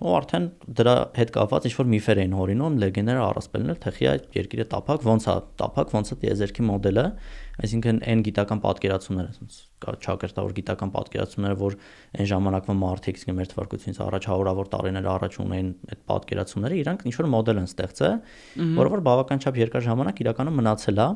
ու 0.00 0.14
արդեն 0.16 0.46
դրա 0.80 0.94
հետ 1.20 1.32
կապված 1.36 1.68
ինչ 1.68 1.74
որ 1.76 1.90
միֆեր 1.92 2.22
էին 2.22 2.36
հորինում 2.40 2.78
լեգենդները 2.82 3.22
առասպելներ 3.28 3.80
թե 3.82 3.92
խիա 3.98 4.14
երկիրը 4.40 4.66
տափակ 4.72 5.06
ոնց 5.12 5.28
է 5.28 5.36
տափակ 5.60 5.92
ոնց 6.00 6.12
է 6.12 6.18
տիեզերքի 6.22 6.66
մոդելը 6.72 7.06
այսինքն 7.62 7.98
այն 8.08 8.22
գիտական 8.26 8.60
պատկերացումները 8.64 9.32
ասենց 9.32 9.56
ճակերտավոր 9.82 10.54
գիտական 10.56 10.92
պատկերացումները 10.94 11.58
որ 11.60 11.76
այն 12.16 12.28
ժամանակվա 12.32 12.76
մարդիկ 12.80 13.18
իսկ 13.20 13.32
մեր 13.36 13.50
թվարկությունից 13.52 14.00
առաջ 14.06 14.28
100-ավոր 14.32 14.70
տարիներ 14.72 15.08
առաջ 15.12 15.36
ունեին 15.42 15.68
այդ 15.92 16.00
պատկերացումները 16.12 16.78
իրանք 16.80 17.04
ինչ 17.12 17.14
որ 17.18 17.28
մոդել 17.34 17.60
են 17.62 17.68
ստեղծել 17.68 18.16
որը 18.80 18.92
որ 18.96 19.04
բավական 19.10 19.42
չափ 19.42 19.60
երկար 19.62 19.86
ժամանակ 19.90 20.24
իրականում 20.24 20.58
մնացել 20.62 21.02
է 21.02 21.08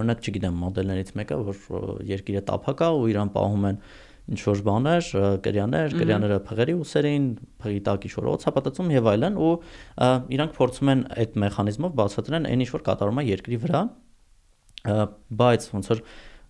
Օրինակ, 0.00 0.24
չգիտեմ, 0.24 0.58
մոդելներից 0.64 1.12
մեկը, 1.20 1.38
որ 1.44 1.62
երկիրը 2.10 2.42
տափակ 2.50 2.82
է 2.84 2.90
ու 2.94 3.06
իրան 3.14 3.32
պահում 3.34 3.66
են 3.70 3.80
ինչ 4.24 4.40
որ 4.48 4.60
բաներ, 4.64 5.08
կրյաներ, 5.44 5.94
կրյաները 6.00 6.36
փղերի 6.48 6.74
ուսեր 6.80 7.08
էին, 7.10 7.24
փղի 7.60 7.80
տակ 7.84 8.06
ինչ 8.08 8.12
որ 8.16 8.28
օծապատացում 8.32 8.92
եւ 8.94 9.08
այլն 9.12 9.34
ու 9.36 9.50
իրանք 10.34 10.54
փորձում 10.56 10.92
են 10.94 11.02
այդ 11.24 11.36
մեխանիզմով 11.44 11.98
բացատրեն 12.00 12.48
այն 12.48 12.64
ինչ 12.64 12.70
որ 12.72 12.84
կատարում 12.88 13.20
է 13.20 13.24
երկրի 13.28 13.58
վրա 13.64 13.82
բայց 14.84 15.68
ոնց 15.74 15.90
որ 15.92 16.00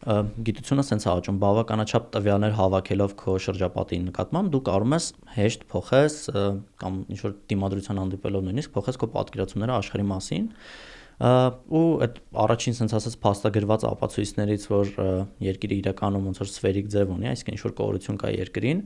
գիտությունը 0.04 0.82
է 0.84 0.96
աճում 1.10 1.36
բավականաչափ 1.40 2.08
տվյալներ 2.14 2.56
հավաքելով 2.58 3.12
քո 3.20 3.36
շրջապատի 3.44 3.98
նկատմամբ 4.04 4.50
դու 4.52 4.60
կարող 4.68 4.94
ես 4.94 5.06
հեշտ 5.34 5.62
փոխես 5.70 6.16
կամ 6.82 6.98
ինչ 7.14 7.20
որ 7.24 7.36
դիմադրության 7.52 8.00
հանդիպելով 8.02 8.44
նույնիսկ 8.48 8.74
փոխես 8.74 9.00
քո 9.00 9.08
պատկերացումները 9.14 9.76
աշխարհի 9.78 10.06
մասին 10.10 10.50
ու 11.20 11.82
այդ 12.04 12.16
առաջին 12.42 12.74
sense 12.74 12.96
ասած 12.98 13.16
փաստագրված 13.22 13.84
ապացույցներից 13.86 14.64
որ 14.70 14.88
երկիրը 15.46 15.76
իրականում 15.84 16.24
ոնց 16.30 16.40
որ 16.42 16.48
սֆերիկ 16.50 16.88
ձև 16.94 17.12
ունի, 17.14 17.28
այսինքն 17.30 17.54
ինչ 17.54 17.62
որ 17.64 17.74
կորություն 17.78 18.18
կա 18.18 18.32
երկրին, 18.34 18.80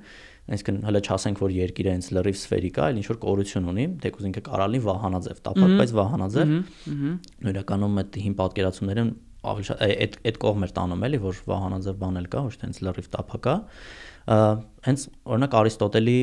այսինքն 0.48 0.80
հələ 0.88 1.02
չասենք 1.08 1.40
որ 1.44 1.54
երկիրը 1.56 1.94
հենց 1.96 2.10
լրիվ 2.18 2.36
սֆերիկ 2.42 2.78
է, 2.78 2.84
այլ 2.88 3.00
ինչ 3.00 3.08
որ 3.08 3.18
կորություն 3.24 3.70
ունի, 3.72 3.86
դեկուզ 4.04 4.28
ինքը 4.28 4.42
կարալի 4.48 4.80
վահանաձև, 4.88 5.40
տապակ, 5.48 5.74
բայց 5.78 5.94
վահանաձև։ 5.98 6.54
Իրականում 7.48 7.98
այդ 8.04 8.20
հին 8.28 8.36
պատկերացումները 8.38 9.04
ավելի 9.48 9.66
շատ 9.68 9.82
այդ 9.88 10.16
այդ 10.28 10.38
կողմ 10.44 10.66
էր 10.66 10.72
տանում 10.78 11.04
էլի 11.08 11.20
որ 11.24 11.40
վահանաձև 11.48 11.98
բան 12.02 12.20
էլ 12.20 12.28
կա, 12.32 12.42
ոչ 12.48 12.54
թե 12.58 12.68
հենց 12.68 12.80
լրիվ 12.88 13.08
տափակա 13.14 13.54
հենց 14.28 15.04
օրինակ 15.24 15.54
Արիստոտելի 15.58 16.16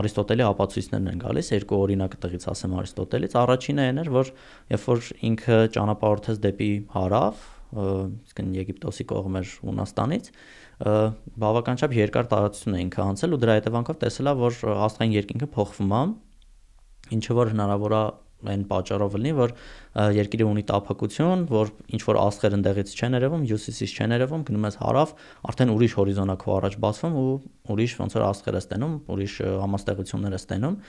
Արիստոտելի 0.00 0.44
ապացույցներն 0.48 1.10
են 1.10 1.18
գալիս 1.20 1.50
երկու 1.52 1.80
օրինակ 1.84 2.14
տղից 2.24 2.46
ասեմ 2.54 2.76
Արիստոտելից 2.80 3.36
առաջինը 3.40 3.84
այն 3.90 4.00
էր 4.00 4.10
որ 4.16 4.30
երբ 4.72 4.86
որ 4.88 5.10
ինքը 5.28 5.58
ճանապարհորդեց 5.76 6.40
դեպի 6.46 6.70
հարավ 6.94 7.44
իսկ 7.70 8.40
Եգիպտոսի 8.56 9.06
կողմ 9.12 9.36
էր 9.40 9.52
Հունաստանից 9.68 10.32
բավականաչափ 10.80 11.94
երկար 12.00 12.30
տարածություն 12.32 12.78
է 12.78 12.82
ինքը 12.86 13.04
անցել 13.04 13.36
ու 13.36 13.40
դրա 13.44 13.56
հետևանքով 13.60 14.00
տեսել 14.00 14.30
է 14.30 14.34
որ 14.40 14.58
աստղային 14.88 15.14
երկինքը 15.20 15.48
փոխվում 15.54 15.94
է 16.00 16.02
ինչը 17.20 17.36
որ 17.36 17.52
հնարավոր 17.52 17.94
է 18.00 18.02
այն 18.50 18.62
պատճառով 18.70 19.16
լինի, 19.20 19.32
որ 19.36 19.52
երկիրը 20.16 20.46
ունի 20.50 20.62
տափակություն, 20.70 21.42
որ 21.50 21.72
ինչ 21.96 22.00
որ 22.06 22.18
աստղեր 22.20 22.56
ընդեղից 22.60 22.94
չեն 22.96 23.16
երևում, 23.18 23.44
հյուսիսից 23.50 23.94
չեն 24.00 24.14
երևում, 24.16 24.44
գնում 24.50 24.66
ես 24.70 24.78
հարավ, 24.80 25.14
արդեն 25.50 25.72
ուրիշ 25.74 25.96
հորիզոնա 26.00 26.36
քո 26.40 26.54
առաջ 26.60 26.78
բացվում 26.84 27.18
ու 27.20 27.26
ուրիշ 27.74 27.94
ոնց 28.00 28.16
որ 28.16 28.24
աստղեր 28.30 28.58
ես 28.60 28.70
տենում, 28.70 28.94
ուրիշ 29.10 29.34
համաստեղություններ 29.60 30.38
ես 30.40 30.48
տենում։ 30.50 30.80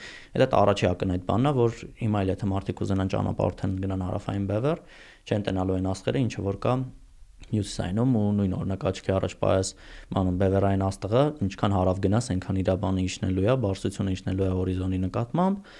Այդ 0.42 0.56
առաջի 0.62 0.88
ակնհայտ 0.92 1.28
բանն 1.28 1.50
է, 1.52 1.54
որ 1.62 1.78
հիմա 2.02 2.22
էլ 2.22 2.32
եթե 2.32 2.50
մարդիկ 2.52 2.82
ուզենան 2.86 3.12
ճանապարհորդեն 3.12 3.78
գնան 3.82 4.06
հարավային 4.08 4.48
բևեռ, 4.52 4.82
չեն 5.22 5.46
տենալու 5.50 5.78
այն 5.78 5.92
աստղերը, 5.92 6.26
ինչը 6.26 6.46
որ 6.48 6.60
կա 6.62 6.74
հյուսիսայինում 7.52 8.14
ու 8.16 8.24
նույն 8.38 8.54
օրինակ 8.56 8.84
աչքի 8.88 9.12
առաջ 9.16 9.34
պայես 9.42 9.70
մանուն 10.16 10.38
բևերային 10.42 10.84
աստղը 10.86 11.22
ինչքան 11.46 11.74
հարավ 11.76 12.00
գնաս 12.06 12.28
այնքան 12.32 12.60
իր 12.62 12.70
բանը 12.82 13.04
իջնելու 13.08 13.46
է 13.52 13.56
բարձրությունը 13.64 14.14
իջնելու 14.16 14.46
է 14.46 14.50
հորիզոնի 14.56 15.00
նկատմամբ 15.02 15.72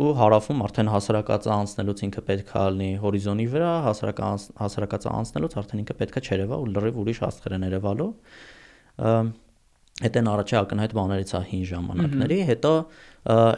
ու 0.00 0.10
հարավում 0.16 0.64
արդեն 0.64 0.90
հասարակածը 0.94 1.50
անցնելուց 1.56 2.02
ինքը 2.06 2.22
պետքա 2.30 2.62
լինի 2.76 2.90
հորիզոնի 3.02 3.46
վրա, 3.52 3.72
հասարակած 3.84 4.46
հասարակածը 4.60 5.12
անցնելուց 5.20 5.56
արդեն 5.60 5.82
ինքը 5.82 5.96
պետքա 6.00 6.22
չերևա 6.24 6.58
ու 6.60 6.68
լրիվ 6.70 7.00
ուրիշ 7.04 7.20
աստղեր 7.28 7.56
են 7.58 7.66
երևալու։ 7.68 8.08
Այդ 10.00 10.14
են 10.16 10.28
առաջի 10.32 10.56
ակնհայտ 10.56 10.92
բաներից 10.96 11.30
է 11.36 11.40
հին 11.50 11.64
ժամանակների, 11.68 12.36
հետո 12.48 12.70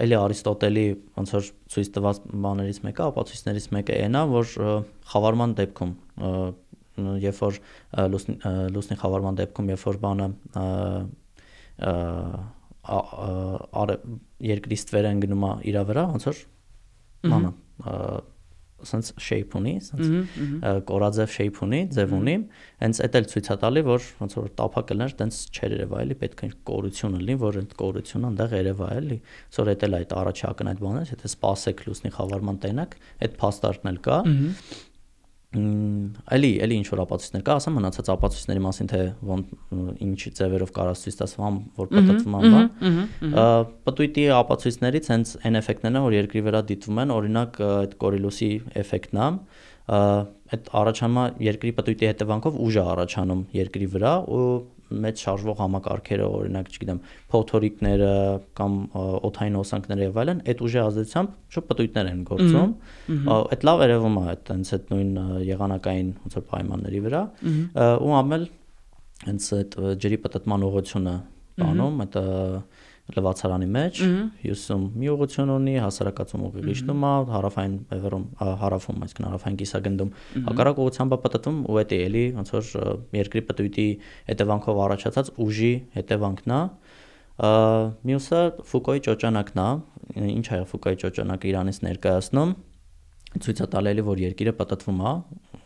էլի 0.03 0.17
Արիստոտելի 0.19 0.87
ոնց 1.21 1.35
որ 1.37 1.51
ցույց 1.71 1.91
տված 1.95 2.21
բաներից 2.47 2.81
մեկը, 2.83 3.05
ապացույցներից 3.13 3.69
մեկը 3.77 3.99
այնա, 4.03 4.23
որ 4.33 4.57
խավարման 5.13 5.55
դեպքում 5.61 5.93
երբ 7.23 7.39
որ 7.43 7.61
լուսնի 8.75 8.99
խավարման 9.05 9.39
դեպքում 9.39 9.71
երբ 9.73 9.87
որ 9.87 10.01
բանը 10.03 10.27
երկրի 14.53 14.79
ստվեր 14.83 15.09
են 15.13 15.23
գնում 15.23 15.49
իր 15.71 15.81
վրա, 15.93 16.05
ոնց 16.17 16.29
որ 16.33 16.45
մանա 17.33 17.51
սենց 18.83 19.13
shape 19.23 19.55
ունի, 19.59 19.73
սենց 19.87 20.33
կորաձև 20.89 21.31
shape 21.31 21.61
ունի, 21.63 21.81
ձև 21.95 22.15
ունի, 22.17 22.35
հենց 22.83 23.01
էդ 23.07 23.19
էլ 23.21 23.29
ցույց 23.31 23.51
է 23.53 23.57
տալի, 23.63 23.83
որ 23.87 24.09
ոնց 24.23 24.35
որ 24.39 24.49
տափակը 24.59 24.97
լներ, 24.99 25.15
տենց 25.21 25.39
չեր 25.55 25.77
երևա 25.77 26.01
էլի, 26.03 26.17
պետք 26.23 26.43
է 26.43 26.51
կորություն 26.67 27.15
լինի, 27.21 27.37
որ 27.43 27.59
այդ 27.63 27.77
կորությունը 27.79 28.31
այնտեղ 28.33 28.57
երևա 28.59 28.89
էլի։ 28.99 29.19
Սոր 29.55 29.71
էդ 29.73 29.87
էլ 29.87 29.99
այդ 30.01 30.15
առաջի 30.19 30.45
ակնհայտ 30.51 30.83
բանն 30.83 30.99
է, 30.99 31.05
եթե 31.13 31.31
սպասեք 31.33 31.85
լուսնի 31.87 32.11
խավարման 32.19 32.59
տենակ, 32.67 32.99
այդ 33.23 33.39
փաստարկն 33.43 33.93
էլ 33.93 34.03
կա 34.03 34.19
էլի 35.53 36.51
էլի 36.65 36.77
ինչ 36.81 36.87
որ 36.89 37.01
ապացույցներ 37.03 37.43
կա, 37.45 37.55
ասեմ 37.61 37.75
մնացած 37.77 38.07
ապացույցների 38.13 38.63
մասին 38.65 38.89
թե 38.93 39.01
ոնց 39.29 39.51
ինչ 40.07 40.21
ձևերով 40.39 40.71
կարաս 40.79 41.03
ցույց 41.05 41.19
տաս 41.21 41.35
վամ 41.43 41.59
որ 41.77 41.91
պատտվում 41.93 42.37
ան 42.39 42.47
բան։ 42.55 42.71
Պտույտի 43.89 44.25
ապացույցներից 44.39 45.11
հենց 45.13 45.35
այն 45.43 45.61
էֆեկտներն 45.61 45.99
են 46.01 46.07
որ 46.09 46.17
երկրի 46.17 46.45
վրա 46.49 46.63
դիտվում 46.73 47.03
են, 47.03 47.13
օրինակ 47.17 47.61
այդ 47.69 47.97
կորիլոսի 48.01 48.51
էֆեկտն 48.83 49.21
է, 49.23 49.29
այդ 49.93 50.69
առաջանա 50.79 51.23
երկրի 51.43 51.73
պտույտի 51.77 52.09
հետևանքով 52.13 52.59
ուժ 52.65 52.77
է 52.81 52.85
առաջանում 52.93 53.41
երկրի 53.61 53.89
վրա 53.93 54.13
ու 54.33 54.47
մեծ 55.03 55.23
շարժվող 55.23 55.59
համակարգերը, 55.63 56.27
օրինակ, 56.39 56.71
չգիտեմ, 56.73 57.01
փոթորիկները 57.33 58.11
կամ 58.59 58.77
օթային 59.29 59.59
հոսանքները 59.61 60.07
եւ 60.09 60.21
այլն, 60.23 60.43
այդ 60.53 60.63
ուժի 60.67 60.81
ազդեցությամբ 60.83 61.37
շուտ 61.57 61.69
պտույտներ 61.73 62.11
են 62.13 62.23
գործում։ 62.33 62.75
Այդ 63.33 63.67
լավ 63.69 63.85
երևում 63.87 64.19
է 64.23 64.25
այդ 64.33 64.53
հենց 64.53 64.73
այդ 64.77 64.93
նույն 64.93 65.13
եղանակային 65.53 66.11
ոնց 66.23 66.39
որ 66.39 66.47
պայմանների 66.53 67.03
վրա 67.07 67.23
ու 68.03 68.17
ամել 68.23 68.49
հենց 69.23 69.51
այդ 69.59 69.77
ջրի 70.03 70.19
պտտման 70.23 70.67
ուղղությունը 70.69 71.17
բանում, 71.63 72.01
այդ 72.03 72.17
լվացարանի 73.13 73.69
մեջ, 73.75 74.01
հյուսում 74.43 74.83
մի 75.03 75.09
ուղղություն 75.13 75.51
ունի, 75.53 75.75
հասարակացում 75.83 76.45
ուղիղ 76.49 76.69
իջնում 76.73 77.03
է, 77.03 77.13
հարավային 77.35 77.75
բևեռում, 77.91 78.25
հարավում, 78.63 79.01
այսինքն 79.07 79.27
հարավային 79.27 79.59
կիսագնդում 79.63 80.13
հակառակ 80.49 80.81
ուղղությամբ 80.83 81.17
է 81.17 81.19
պատտվում 81.27 81.59
ու 81.67 81.85
դա 81.93 81.99
էլի 82.07 82.25
ոնց 82.39 82.53
որ 82.57 82.71
երկրի 83.19 83.43
պտույտի 83.51 83.87
հետևանքով 84.31 84.83
առաջացած 84.87 85.33
ուժի 85.43 85.73
հետևանքն 85.99 86.57
է։ 86.57 86.61
Մյուսը 88.13 88.41
Ֆուկոյի 88.71 89.03
ճոճանակն 89.09 89.63
է, 89.63 89.71
ինչ 90.33 90.47
է 90.53 90.61
Ֆուկոյի 90.73 90.99
ճոճանակը 91.03 91.49
Իրանից 91.53 91.79
ներկայացնում 91.91 92.53
ցույց 93.41 93.63
է 93.65 93.67
տալելի 93.73 94.03
որ 94.05 94.21
երկիրը 94.23 94.53
պատտվում 94.59 95.01
է 95.03 95.13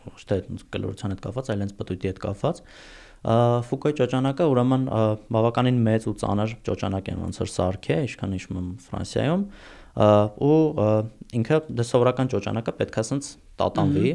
ոչ 0.07 0.21
թե 0.29 0.37
կլորության 0.73 1.13
հետ 1.13 1.23
կապված 1.25 1.49
այլ 1.51 1.63
հենց 1.65 1.73
պտույտի 1.77 2.09
հետ 2.11 2.21
կապված 2.23 2.61
Ֆուկոյի 3.25 3.97
ճոճանակը 3.97 4.45
ուրեմն 4.51 4.83
բավականին 5.33 5.79
մեծ 5.87 6.07
ու 6.07 6.15
ծանր 6.21 6.53
ճոճանակ 6.67 7.09
է 7.11 7.15
ոնց 7.17 7.39
որ 7.41 7.49
սարք 7.53 7.89
է, 7.89 7.97
ինչքան 8.07 8.35
հիշում 8.37 8.59
եմ 8.61 8.67
Ֆրանսիայում, 8.87 9.43
ու 9.97 10.57
ինքը 11.37 11.57
դե 11.77 11.85
սովորական 11.89 12.31
ճոճանակը 12.33 12.73
պետքա 12.77 13.03
սենց 13.07 13.29
տատանվի, 13.57 14.11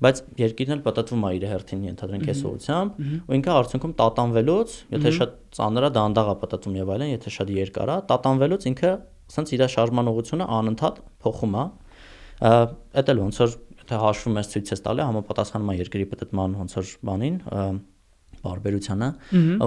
բայց 0.00 0.22
երկիրն 0.40 0.74
էլ 0.74 0.82
պատտվում 0.86 1.26
է 1.28 1.32
իր 1.36 1.44
հերթին 1.50 1.82
ենթադրենք 1.90 2.30
այս 2.32 2.40
ուղությամբ, 2.50 2.96
ու 3.28 3.36
ինքը 3.36 3.52
արդյունքում 3.60 3.94
տատանվելուց, 4.00 4.76
եթե 4.96 5.12
շատ 5.20 5.36
ծանր 5.60 5.86
է, 5.86 5.90
դանդաղ 6.00 6.30
է 6.30 6.36
պատտվում 6.40 6.78
եւ 6.80 6.92
այլն, 6.96 7.12
եթե 7.12 7.34
շատ 7.36 7.52
երկար 7.60 7.92
է, 7.92 7.98
տատանվելուց 8.10 8.66
ինքը 8.70 8.92
սենց 9.30 9.54
իր 9.54 9.64
շարժման 9.76 10.10
ուղությունը 10.10 10.48
անընդհատ 10.58 11.00
փոխում 11.22 11.54
է։ 11.60 11.64
Էդ 12.40 13.12
էլ 13.12 13.20
ոնց 13.20 13.40
որ 13.44 13.54
թե 13.90 13.98
հաշվում 14.00 14.36
ես 14.40 14.50
ցույց 14.50 14.70
ես 14.70 14.82
տալի 14.86 15.04
համապատասխանում 15.06 15.70
է 15.70 15.74
երկրի 15.80 16.06
պատտման 16.10 16.56
ոնց 16.60 16.76
որ 16.78 16.90
բանին, 17.10 17.36
բարբերությանը, 18.44 19.08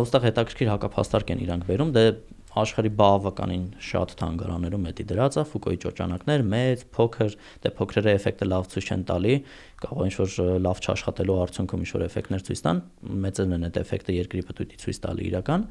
ուստեղ 0.04 0.30
հետաքրքիր 0.30 0.72
հակափաստարկ 0.74 1.34
են 1.34 1.44
իրանք 1.44 1.68
վերում, 1.70 1.94
դե 1.98 2.06
աշխարհի 2.54 2.90
բավականին 3.00 3.64
շատ 3.82 4.12
թանգարաներում 4.20 4.84
էդի 4.92 5.06
դրած 5.10 5.38
է 5.42 5.44
Ֆուկոյի 5.50 5.80
ճոճանակներ, 5.84 6.44
մեծ, 6.54 6.84
փոքր, 6.94 7.36
դե 7.64 7.72
փոքրերը 7.80 8.14
էֆեկտը 8.14 8.48
լավ 8.50 8.68
ցույց 8.74 8.90
չեն 8.94 9.06
տալի, 9.10 9.38
կարող 9.84 10.04
ինչ 10.06 10.14
որ 10.20 10.36
լավ 10.68 10.82
չաշխատելու 10.84 11.40
արդյունքում 11.44 11.84
ինչ 11.84 11.90
որ 11.98 12.06
էֆեկտներ 12.08 12.46
ցույց 12.46 12.62
տան, 12.68 12.82
մեծերն 13.26 13.58
են 13.58 13.68
այդ 13.70 13.80
էֆեկտը 13.82 14.18
երկրի 14.20 14.44
պտույտի 14.54 14.82
ցույց 14.84 15.02
տալի 15.04 15.28
իրական։ 15.34 15.66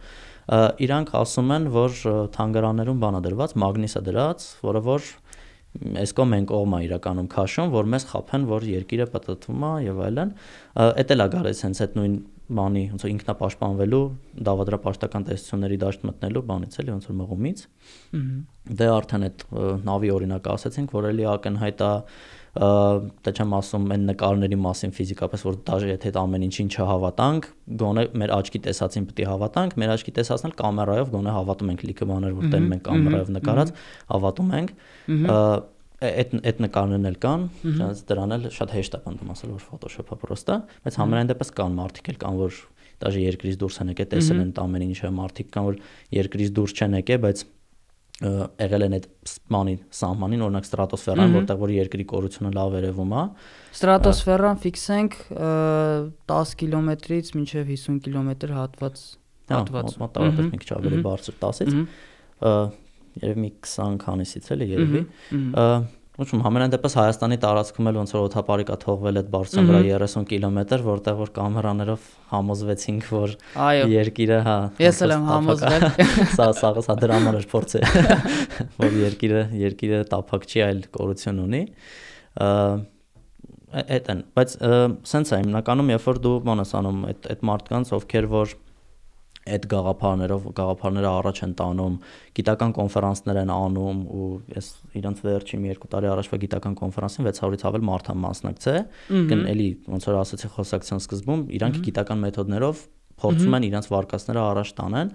Իրանք 0.82 1.14
ասում 1.22 1.54
են, 1.54 1.70
որ 1.78 1.98
թանգարաներում 2.34 3.02
բանա 3.02 3.22
դրված, 3.30 3.56
մագնիսը 3.62 4.02
դրած, 4.10 4.48
որը 4.66 4.82
որ 4.90 5.10
այս 5.72 6.10
կողմ 6.12 6.32
են 6.36 6.46
կողմը 6.50 6.78
իրականում 6.84 7.28
քաշում, 7.32 7.70
որ 7.72 7.86
մեզ 7.92 8.04
խափեն, 8.10 8.42
որ 8.50 8.66
երկիրը 8.68 9.06
պատտվում 9.14 9.62
է 9.64 9.70
եւ 9.86 10.02
այլն։ 10.04 10.32
Էդ 11.00 11.14
էլ 11.14 11.24
է 11.24 11.28
գալիս 11.32 11.62
հենց 11.64 11.80
այդ 11.86 11.96
նույն 11.96 12.18
բանի 12.58 12.82
ոնց 12.92 13.04
որ 13.06 13.12
ինքնապաշտպանվելու 13.12 14.02
դավադրապաշտական 14.48 15.26
տեսությունների 15.28 15.78
դաշտ 15.82 16.06
մտնելու 16.08 16.44
բանից 16.52 16.78
էլի 16.82 16.92
ոնց 16.92 17.08
որ 17.08 17.16
մղումից 17.22 17.64
դե 18.82 18.88
արդեն 18.92 19.26
այդ 19.28 19.44
նավի 19.88 20.12
օրինակը 20.16 20.52
ասացինք 20.52 20.94
որ 20.96 21.10
էլի 21.12 21.28
ակնհայտ 21.32 21.82
է 21.82 21.92
դա 22.52 23.32
չեմ 23.32 23.52
ասում 23.56 23.84
այն 23.94 24.02
նկարների 24.10 24.56
մասին 24.60 24.90
ֆիզիկապես 24.92 25.44
որ 25.48 25.54
դաժե 25.68 25.86
եթե 25.88 26.10
այդ 26.10 26.18
ամեն 26.20 26.42
ինչին 26.48 26.68
չհավատանք 26.76 27.46
գոնե 27.80 28.04
մեր 28.20 28.32
աչքի 28.36 28.60
տեսածին 28.66 29.06
պետք 29.08 29.22
է 29.24 29.28
հավատանք 29.30 29.76
մեր 29.80 29.92
աչքի 29.94 30.14
տեսածն 30.20 30.48
էլ 30.50 30.56
կամերայով 30.60 31.12
գոնե 31.16 31.36
հավատում 31.38 31.72
ենք 31.72 31.84
լիքը 31.88 32.08
բաներ 32.12 32.36
որ 32.36 32.52
տենում 32.52 32.74
ենք 32.76 32.84
կամերայով 32.92 33.32
նկարած 33.38 33.72
հավատում 34.12 34.52
ենք 34.60 34.74
այդ 36.02 36.34
այդ 36.42 36.60
նկարներն 36.66 37.08
էլ 37.12 37.16
կան, 37.22 37.46
չնայած 37.62 38.02
դրան 38.10 38.36
էլ 38.36 38.46
շատ 38.56 38.74
հեշտ 38.76 38.96
է 38.98 39.00
բնդում 39.06 39.32
ասել 39.32 39.52
որ 39.52 39.64
Photoshop-ը 39.70 40.18
պրոստա, 40.22 40.58
բայց 40.82 40.98
համենայն 41.02 41.32
դեպս 41.32 41.52
կան 41.58 41.78
մարդիկ 41.78 42.12
էլ 42.12 42.20
կան 42.22 42.38
որ 42.42 42.60
դաժե 43.02 43.22
երկրից 43.22 43.58
դուրս 43.62 43.80
են 43.82 43.92
եկել, 43.92 44.08
տեսել 44.12 44.42
են 44.42 44.52
ամեն 44.62 44.84
ինչը, 44.88 45.10
մարդիկ 45.22 45.50
կան 45.52 45.66
որ 45.68 45.78
երկրից 46.22 46.52
դուրս 46.58 46.74
չեն 46.78 46.96
եկել, 47.02 47.20
բայց 47.22 47.44
եղել 48.22 48.84
են 48.86 48.94
այդ 48.98 49.06
բանի 49.50 49.74
սահմանին, 49.98 50.42
օրինակ 50.46 50.66
ստրատոսֆերան, 50.68 51.32
որտեղ 51.38 51.58
որ 51.62 51.72
երկրի 51.74 52.04
կորությունը 52.12 52.52
լավ 52.54 52.76
երևում 52.78 53.14
է։ 53.18 53.22
Ստրատոսֆերան 53.72 54.60
ֆիքսենք 54.62 55.16
10 56.30 56.54
կիլոմետրից 56.62 57.32
մինչև 57.38 57.72
50 57.72 57.98
կիլոմետր 58.06 58.54
հատված 58.60 59.02
հատված։ 59.52 59.98
Մոտավորապես 60.02 60.50
մի 60.52 60.62
քիչ 60.62 60.70
ավելի 60.78 61.02
բարձր 61.08 61.38
10-ից։ 61.42 61.74
Երևի 63.20 63.42
մի 63.42 63.50
20 63.66 63.98
քանիսից 64.02 64.48
էլի 64.56 64.68
երևի։ 64.72 65.02
Ոչմ 66.12 66.42
համենայն 66.44 66.72
դեպս 66.74 66.94
Հայաստանի 66.98 67.36
տարածքում 67.40 67.86
էլ 67.88 67.98
ոնց 68.02 68.10
որ 68.12 68.24
օթապարիկա 68.26 68.74
թողվել 68.82 69.18
այդ 69.22 69.28
բարձրության 69.32 69.68
վրա 69.70 69.78
30 70.02 70.26
կիլոմետր, 70.28 70.82
որտեղ 70.84 71.16
որ 71.22 71.30
կամերաներով 71.38 72.08
համոզվեցինք, 72.32 73.06
որ 73.16 73.32
երկիրը, 73.92 74.40
հա, 74.44 74.56
ես 74.84 75.00
էլ 75.06 75.14
եմ 75.16 75.24
համոզվել։ 75.30 75.86
Սա 76.36 76.50
սա 76.60 76.72
սա 76.84 76.98
դրա 77.00 77.16
համար 77.16 77.40
էր 77.40 77.48
փորձը, 77.54 77.82
որ 78.84 78.98
երկիրը 79.00 79.42
երկիրը 79.62 80.02
տափակ 80.12 80.48
չի, 80.52 80.64
այլ 80.68 80.84
կորություն 81.00 81.42
ունի 81.48 81.62
այդ 83.72 84.08
են 84.12 84.20
բայց 84.36 84.54
սենց 85.08 85.32
է 85.32 85.38
հիմնականում 85.42 85.90
երբ 85.94 86.06
որ 86.10 86.18
դու 86.26 86.34
ես 86.60 86.72
անում 86.76 86.98
այդ 87.08 87.28
այդ 87.32 87.44
մարդկանց 87.48 87.92
ովքեր 87.96 88.26
որ 88.32 88.52
այդ 89.42 89.64
գաղափարներով 89.72 90.44
գաղափարները 90.58 91.08
առաջ 91.12 91.38
են 91.46 91.54
տանում, 91.58 91.94
գիտական 92.38 92.74
կոնֆերանսներ 92.78 93.40
են 93.42 93.52
անում 93.52 94.02
ու 94.12 94.28
ես 94.54 94.68
իրանց 95.02 95.22
վերջին 95.26 95.66
2 95.66 95.90
տարի 95.92 96.10
առաջվա 96.12 96.40
գիտական 96.46 96.76
կոնֆերանսին 96.82 97.28
600-ից 97.32 97.64
ավել 97.72 97.86
մարդ 97.90 98.10
եմ 98.12 98.22
մասնակցել, 98.26 98.80
կն 99.32 99.42
էլի 99.52 99.68
ոնց 99.92 100.08
որ 100.12 100.20
ասացի 100.22 100.52
խոսակցության 100.56 101.02
սկզբում, 101.02 101.42
իրանք 101.58 101.80
գիտական 101.90 102.22
մեթոդներով 102.22 102.86
փորձում 103.22 103.56
են 103.58 103.66
իրանց 103.68 103.88
վարկածները 103.92 104.42
առաջ 104.52 104.70
տանեն 104.78 105.10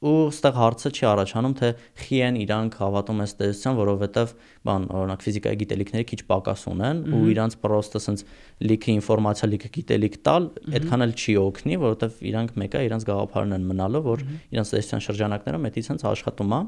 ու 0.00 0.30
ստեղ 0.32 0.54
հարցը 0.56 0.90
չի 0.96 1.04
առաջանում 1.10 1.54
թե 1.60 1.68
խի 2.00 2.18
են 2.24 2.36
իրանք 2.40 2.76
հավատում 2.80 3.18
այս 3.20 3.34
տեսության, 3.40 3.74
որովհետև 3.80 4.30
բան 4.64 4.86
օրինակ 4.96 5.24
ֆիզիկայի 5.26 5.58
գիտելիքների 5.60 6.06
քիչ 6.10 6.20
պակաս 6.30 6.62
ունեն 6.70 7.02
ու 7.10 7.20
իրանք 7.34 7.58
պրոստը 7.60 8.00
սենց 8.06 8.24
լիքը 8.70 8.94
ինֆորմացիա, 8.96 9.50
լիքը 9.50 9.70
գիտելիք 9.76 10.16
տալ, 10.24 10.48
այդքան 10.80 11.04
էլ 11.04 11.14
չի 11.20 11.36
օգնի, 11.44 11.78
որովհետև 11.84 12.24
իրանք 12.30 12.56
մեկը 12.64 12.84
իրանք 12.88 13.06
գաղափարն 13.10 13.56
են 13.60 13.68
մնալու, 13.70 14.02
որ 14.08 14.24
իրանք 14.56 14.72
տեսության 14.72 15.04
շրջանակները 15.10 15.62
մեծ 15.68 15.80
սենց 15.90 16.08
աշխատում 16.10 16.56
է։ 16.56 16.62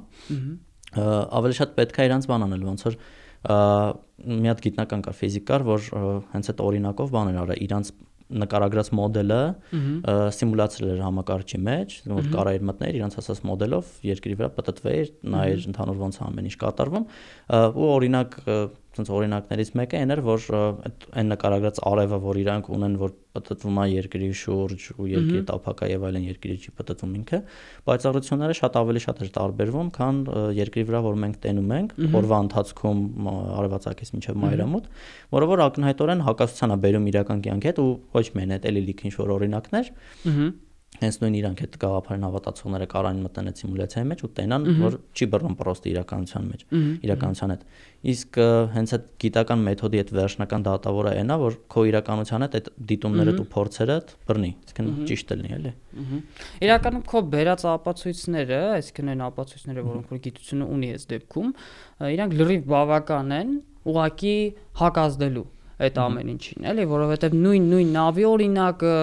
Ավելի 0.92 1.56
շատ 1.56 1.76
պետք 1.80 1.98
է 2.02 2.08
իրանք 2.12 2.26
բան 2.28 2.46
անել, 2.52 2.64
ոնց 2.68 2.82
որ 2.84 2.96
մի 3.42 4.50
հատ 4.52 4.60
գիտնական 4.62 5.00
կա 5.02 5.12
ֆիզիկար, 5.18 5.64
որ 5.66 5.86
հենց 6.30 6.50
այդ 6.52 6.60
օրինակով 6.62 7.08
բաներ 7.16 7.38
արա, 7.42 7.56
իրանք 7.64 7.88
նկարագրած 8.42 8.90
մոդելը 8.98 9.40
սիմուլացրել 10.36 10.92
էր 10.92 11.02
համակարգչի 11.06 11.60
մեջ, 11.68 11.96
որ 12.12 12.28
կարա 12.32 12.54
իր 12.58 12.66
մտներ 12.68 12.98
իրանց 13.00 13.18
ասած 13.22 13.42
մոդելով 13.48 13.90
երկրի 14.08 14.36
վրա 14.40 14.50
պատտվեր, 14.58 15.10
նայեր 15.32 15.66
ընդհանուր 15.72 16.00
ոնց 16.02 16.20
ամեն 16.28 16.48
ինչ 16.52 16.56
կատարվում 16.62 17.06
ու 17.72 17.90
օրինակ 17.92 18.38
ցենց 18.92 19.10
օրինակներից 19.16 19.70
մեկը 19.78 19.98
այն 20.02 20.12
էր, 20.12 20.20
որ 20.26 20.46
այն 20.52 21.28
նկարագրած 21.32 21.78
արևը, 21.88 22.18
որ 22.22 22.40
իրանք 22.42 22.70
ունեն, 22.76 22.96
որ 23.00 23.12
պատտվում 23.32 23.78
է 23.80 23.84
երկրի 23.88 24.28
շուրջ 24.42 24.86
ու 24.92 25.06
երկրի 25.08 25.40
տափակա 25.48 25.88
եւ 25.88 26.02
այլն 26.08 26.26
երկրի 26.28 26.56
չի 26.60 26.72
պատտվում 26.76 27.14
ինքը, 27.22 27.38
պայծառությունները 27.88 28.56
շատ 28.58 28.76
ավելի 28.82 29.02
շատ 29.06 29.22
էր 29.24 29.30
տարբերվում, 29.38 29.88
քան 29.96 30.18
երկրի 30.58 30.84
վրա, 30.92 31.00
որ 31.08 31.16
մենք 31.22 31.38
տենում 31.46 31.72
ենք 31.78 31.94
օրվա 32.20 32.40
ընթացքում 32.46 33.00
արևածագից 33.62 34.12
մինչև 34.12 34.42
մայրամուտ, 34.42 34.90
որը 35.32 35.48
որ 35.52 35.64
ակնհայտորեն 35.68 36.26
հակասության 36.28 36.76
է 36.76 36.78
բերում 36.84 37.08
իրական 37.12 37.42
կյանքի 37.48 37.72
հետ 37.72 37.80
ու 37.82 37.88
ոչ 38.20 38.26
միայն 38.36 38.54
այդ 38.58 38.68
էլի 38.72 38.84
լիք 38.92 39.06
ինչ 39.08 39.14
որ 39.22 39.34
օրինակներ 39.38 39.90
հենց 41.00 41.16
նույն 41.22 41.36
իրանք 41.38 41.60
այդ 41.64 41.76
գաղափարին 41.82 42.24
հավատացողները 42.26 42.86
կարան 42.92 43.20
մտնեն 43.24 43.48
այդ 43.50 43.60
սիմուլյացիայի 43.62 44.06
մեջ 44.10 44.22
ու 44.22 44.28
տենան, 44.36 44.66
որ 44.82 44.96
չի 45.16 45.26
բռնում 45.32 45.56
պրոստը 45.62 45.88
իրականության 45.92 46.44
մեջ, 46.52 46.64
իրականության 47.08 47.52
հետ։ 47.52 47.64
Իսկ 48.12 48.38
հենց 48.76 48.92
այդ 48.96 49.08
գիտական 49.22 49.64
մեթոդի 49.66 50.02
այդ 50.02 50.12
վերջնական 50.18 50.66
դատավորը 50.68 51.14
այնա, 51.22 51.38
որ 51.42 51.56
քո 51.72 51.84
իրականության 51.92 52.44
հետ 52.46 52.56
այդ 52.58 52.70
դիտումներդ 52.92 53.40
ու 53.42 53.48
փորձերդ 53.52 54.14
բռնի, 54.28 54.52
այսինքն 54.62 54.92
ճիշտ 55.10 55.34
լինի, 55.42 55.52
էլի։ 55.58 55.72
Իրականում 56.66 57.04
քո 57.12 57.22
բերած 57.32 57.66
ապացույցները, 57.72 58.60
այսինքն 58.82 59.12
այն 59.12 59.24
ապացույցները, 59.32 59.86
որոնք 59.88 60.12
որ 60.12 60.22
գիտությունը 60.26 60.70
ունի 60.76 60.92
այս 60.92 61.08
դեպքում, 61.12 61.52
իրանք 62.12 62.38
լրիվ 62.42 62.66
բավական 62.72 63.36
են 63.38 63.56
ուղակի 63.92 64.36
հակազդելու 64.82 65.46
այդ 65.82 65.98
ամեն 66.02 66.30
ինչին, 66.32 66.68
էլի, 66.72 66.86
որովհետև 66.92 67.34
նույն 67.38 67.66
նույն 67.72 67.90
նավի 67.96 68.24
օրինակը, 68.28 68.94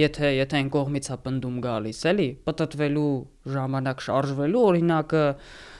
եթե 0.00 0.32
եթե 0.38 0.58
այն 0.60 0.72
կողմից 0.74 1.10
է 1.10 1.18
պնդում 1.26 1.60
գալիս, 1.64 2.00
էլի, 2.14 2.28
պատտվելու 2.48 3.12
ժամանակ 3.54 4.04
շարժվելու 4.08 4.64
օրինակը, 4.70 5.24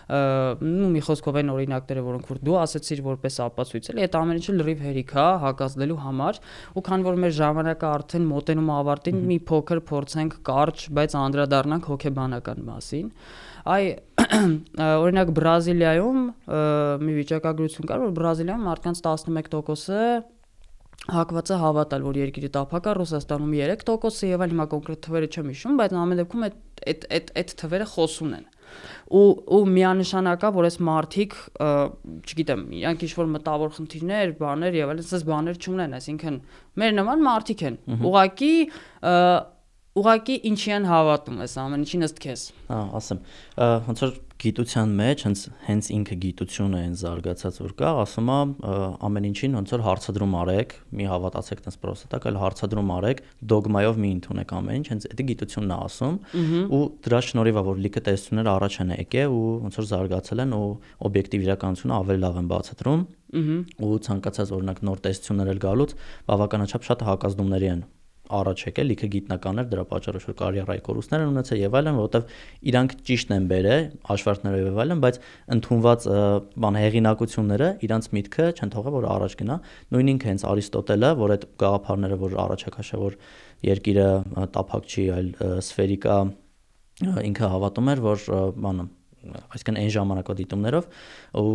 նու 0.05 0.89
մի 0.93 1.01
խոսքով 1.05 1.37
այն 1.41 1.51
օրինակները, 1.55 2.01
որոնք 2.05 2.27
որ 2.29 2.41
դու 2.45 2.57
ասացիր 2.61 3.01
որպես 3.07 3.39
ապացույց, 3.45 3.87
էլի, 3.95 4.03
այդ 4.05 4.19
ամեն 4.21 4.41
ինչը 4.41 4.55
լրիվ 4.59 4.83
հերիք 4.85 5.15
է 5.17 5.25
հակազդելու 5.45 5.97
համար, 6.05 6.41
ու 6.77 6.85
քան 6.85 7.07
որ 7.09 7.17
մեր 7.25 7.33
ժամանակը 7.39 7.89
արդեն 7.89 8.29
մոտենում 8.35 8.71
ավարտին, 8.75 9.23
մի 9.33 9.39
փոքր 9.49 9.81
փորձենք 9.89 10.37
կարճ, 10.45 10.85
բայց 11.01 11.17
անդրադառնանք 11.25 11.89
հոգեբանական 11.95 12.65
մասին 12.69 13.09
այ 13.65 13.85
օրինակ 14.85 15.31
Բրազիլիայում 15.37 16.21
մի 17.01 17.15
վիճակագրություն 17.19 17.89
կար, 17.89 18.03
որ 18.05 18.15
Բրազիլիայում 18.19 18.67
մարդկանց 18.69 19.01
11%-ը 19.09 20.03
հակված 21.05 21.51
է 21.53 21.57
հավատալ, 21.61 22.05
որ 22.09 22.19
երկիրը 22.23 22.51
տափակ 22.55 22.87
է, 22.89 22.93
Ռուսաստանում 23.01 23.55
3%-ը 23.61 24.31
եւ 24.31 24.45
այլ 24.45 24.53
հիմա 24.55 24.67
կոնկրետ 24.73 25.01
թվերը 25.05 25.29
չեմ 25.35 25.51
հիշում, 25.53 25.79
բայց 25.81 25.97
ամեն 26.01 26.21
դեպքում 26.23 26.45
այդ 26.49 26.59
այդ 26.85 27.07
այդ 27.15 27.33
այդ 27.41 27.55
թվերը 27.61 27.89
խոսուն 27.95 28.37
են 28.39 28.47
ու 29.15 29.25
ու 29.55 29.61
միանշանակա 29.71 30.51
որ 30.57 30.69
այս 30.69 30.79
մարտիկ 30.89 31.35
չգիտեմ 32.25 32.63
իրանք 32.81 33.05
ինչ 33.05 33.13
որ 33.21 33.29
մտավոր 33.35 33.75
խնդիրներ, 33.77 34.33
բաներ 34.41 34.79
եւ 34.81 34.93
այլն, 34.95 35.05
ասես 35.05 35.27
բաներ 35.29 35.61
չունեն, 35.61 35.97
այսինքն 36.01 36.39
մեր 36.81 36.95
նման 36.99 37.25
մարտիկ 37.29 37.65
են։ 37.69 37.77
Ուղղակի 38.09 38.55
ուղակի 39.95 40.37
ինչի 40.51 40.73
են 40.75 40.87
հավատում 40.91 41.43
ես 41.45 41.53
ամեն 41.63 41.85
ինչին 41.85 42.07
ըստ 42.09 42.17
քեզ։ 42.25 42.41
Հա, 42.67 42.79
ասեմ։ 42.99 43.21
Ոնց 43.89 44.01
որ 44.05 44.17
գիտության 44.45 44.91
մեջ 44.99 45.23
հենց 45.25 45.41
հենց 45.65 45.87
ինքը 45.95 46.17
գիտությունը 46.25 46.81
այն 46.85 46.95
զարգացած 47.01 47.59
որ 47.65 47.73
կա, 47.79 47.91
ասում 48.05 48.29
է 48.35 48.39
ամեն 49.09 49.29
ինչին 49.31 49.57
ոնց 49.59 49.73
որ 49.75 49.85
հարցադրում 49.85 50.37
արեք, 50.41 50.75
մի 51.01 51.09
հավատացեք 51.11 51.63
տես 51.65 51.79
պրոստակ, 51.85 52.29
այլ 52.29 52.39
հարցադրում 52.45 52.93
արեք, 52.95 53.23
դոգմայով 53.55 54.01
մի 54.05 54.11
ընդունեք 54.15 54.55
ամեն 54.59 54.79
ինչ, 54.81 54.87
հենց 54.95 55.09
դա 55.15 55.27
գիտությունն 55.33 55.75
է 55.75 55.79
ասում 55.85 56.17
ու 56.75 56.83
դրա 57.09 57.21
շնորհիվ 57.29 57.59
է 57.61 57.65
որ 57.71 57.83
լիքը 57.85 58.05
տեսություններ 58.11 58.53
առաջ 58.55 58.79
են 58.85 58.95
եկել 59.01 59.35
ու 59.35 59.51
ոնց 59.65 59.81
որ 59.81 59.89
զարգացել 59.95 60.45
են 60.45 60.55
ու 60.55 60.71
օբյեկտիվ 61.09 61.45
իրականությունը 61.49 61.99
ավելի 62.05 62.25
լավ 62.25 62.41
են 62.45 62.49
բացատրում 62.55 63.05
ու 63.35 63.99
ցանկացած 64.07 64.55
օրինակ 64.55 64.81
նոր 64.89 65.05
տեսություններ 65.09 65.53
էլ 65.55 65.61
գալուց 65.65 65.99
բավականաչափ 66.31 66.89
շատ 66.91 67.07
հակազդումների 67.09 67.71
են 67.75 67.85
առաջ 68.25 68.63
եկել 68.65 68.89
լիքը 68.89 69.09
գիտնականներ 69.15 69.67
դրա 69.69 69.85
պատճառով 69.91 70.25
որ 70.25 70.37
կարիերայի 70.41 70.83
կորուստներ 70.85 71.25
են 71.25 71.33
ունեցել 71.35 71.59
եւ 71.61 71.77
այլն, 71.81 71.99
որովհետեւ 72.01 72.25
իրանք 72.71 72.95
ճիշտ 73.09 73.35
են 73.35 73.49
բերել 73.53 73.85
աշխարհներով 74.15 74.65
եւ 74.65 74.81
այլն, 74.85 75.03
բայց 75.05 75.19
ընդունված 75.55 76.07
բան 76.65 76.79
հեղինակությունները 76.81 77.69
իրանք 77.85 78.09
միտքը 78.17 78.49
չեն 78.55 78.75
թողել 78.75 78.97
որ 78.97 79.09
առաջ 79.15 79.37
գնա։ 79.45 79.59
Նույն 79.93 80.13
ինքը 80.15 80.31
հենց 80.33 80.47
Արիստոտելը, 80.55 81.11
որ 81.21 81.35
այդ 81.35 81.47
գաղափարները 81.65 82.21
որ 82.25 82.37
առաջ 82.45 82.65
է 82.65 82.75
քաշել 82.79 83.05
որ 83.05 83.19
երկիրը 83.69 84.09
տափակ 84.57 84.89
չի, 84.95 85.07
այլ 85.15 85.31
սֆերիկա 85.69 86.19
ինքը 87.05 87.49
հավատում 87.55 87.91
էր, 87.95 88.05
որ 88.05 88.29
բանը 88.65 88.85
այսինքն 89.25 89.79
այն 89.81 89.91
ժամանակվա 89.95 90.35
դիտումներով 90.41 90.89
ու 91.41 91.53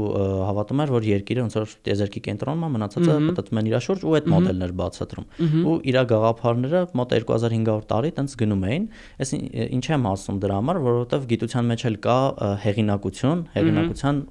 հավատում 0.50 0.84
էր 0.84 0.94
որ 0.96 1.08
երկիրը 1.10 1.44
ոնց 1.46 1.58
որ 1.60 1.74
տեզերքի 1.88 2.22
կենտրոնում 2.30 2.66
է 2.66 2.70
մնացածը 2.76 3.18
պատտվում 3.30 3.60
են 3.60 3.70
իր 3.70 3.78
շուրջ 3.88 4.06
ու 4.10 4.16
այդ 4.20 4.30
մոդելներ 4.34 4.74
բացատրում 4.80 5.28
ու 5.70 5.76
իր 5.90 6.00
գաղափարները 6.10 6.82
մոտ 7.00 7.16
2500 7.20 7.86
տարի 7.90 8.14
տենց 8.20 8.38
գնում 8.40 8.66
էին 8.70 8.88
այս 9.20 9.34
ինչ 9.40 9.86
եմ 9.90 10.10
ասում 10.10 10.40
դրա 10.44 10.60
համար 10.60 10.82
որովհետև 10.90 11.30
գիտության 11.34 11.70
մեջ 11.74 11.86
էլ 11.90 12.00
կա 12.06 12.18
հեղինակություն 12.66 13.46
հեղինակության 13.56 14.24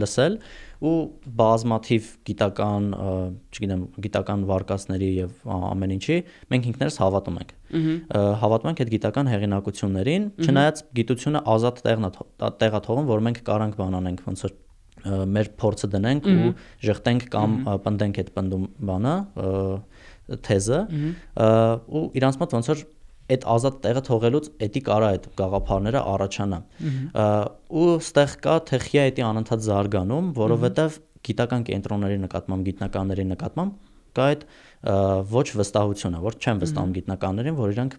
լսել 0.00 0.40
ու 0.80 0.94
բազմաթիվ 1.36 2.06
գիտական, 2.30 2.86
չգիտեմ, 3.52 3.82
գիտական 4.06 4.44
վարկածների 4.48 5.10
եւ 5.18 5.42
ամեն 5.56 5.94
ինչի 5.96 6.16
մենք 6.54 6.68
ինքներս 6.70 6.96
հավատում 7.02 7.38
ենք։ 7.40 7.52
Հավատում 8.40 8.70
ենք 8.70 8.82
այդ 8.84 8.92
գիտական 8.94 9.30
հեղինակություններին, 9.34 10.26
չնայած 10.40 10.82
գիտությունը 11.00 11.42
ազատ 11.54 11.82
տեղն 11.84 12.08
է 12.08 12.12
տեղա 12.64 12.80
թողում, 12.88 13.10
որ 13.10 13.24
մենք 13.28 13.42
կարանք 13.50 13.76
բանանենք 13.80 14.24
ոնց 14.30 14.44
որ 14.46 14.56
մեր 15.00 15.50
փորձը 15.60 15.88
դնենք 15.94 16.26
ու 16.28 16.48
ժխտենք 16.84 17.28
կամ 17.32 17.54
պնդենք 17.84 18.18
այդ 18.20 18.32
պնդում 18.36 18.64
բանը 18.90 19.14
թեզը 20.46 20.80
ու 22.00 22.02
իրանց 22.20 22.40
մոտ 22.40 22.56
ոնց 22.58 22.70
որ 22.72 22.82
այդ 23.30 23.46
ազատ 23.54 23.76
տեղը 23.84 24.02
թողելուց 24.08 24.48
էդի 24.66 24.82
կարա 24.88 25.10
այդ 25.14 25.28
գաղափարները 25.40 26.02
առաջանա 26.14 26.58
ու 27.80 27.86
ստեղ 28.00 28.34
կա 28.46 28.56
թեխիա 28.70 29.04
էդի 29.10 29.26
անընդհատ 29.30 29.64
զարգանում 29.66 30.30
որովհետև 30.40 30.98
գիտական 31.30 31.66
կենտրոնների 31.70 32.18
նկատմամբ 32.24 32.70
գիտնականների 32.70 33.26
նկատմամբ 33.30 33.90
կա 34.18 34.28
այդ 34.30 34.46
ոչ 35.30 35.46
վստահությունը 35.60 36.22
որ 36.24 36.38
չեն 36.40 36.62
վստահում 36.64 36.94
գիտնականներին 36.98 37.58
որ 37.60 37.74
իրանք 37.76 37.96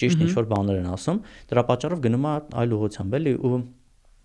ճիշտ 0.00 0.24
ինչ 0.26 0.32
որ 0.36 0.48
բաներ 0.50 0.80
են 0.80 0.88
ասում 0.90 1.20
դրա 1.50 1.62
պատճառով 1.70 2.02
գնում 2.06 2.26
է 2.26 2.32
այլ 2.60 2.74
ուղղությամբ 2.76 3.16
էլի 3.20 3.34
ու 3.40 3.60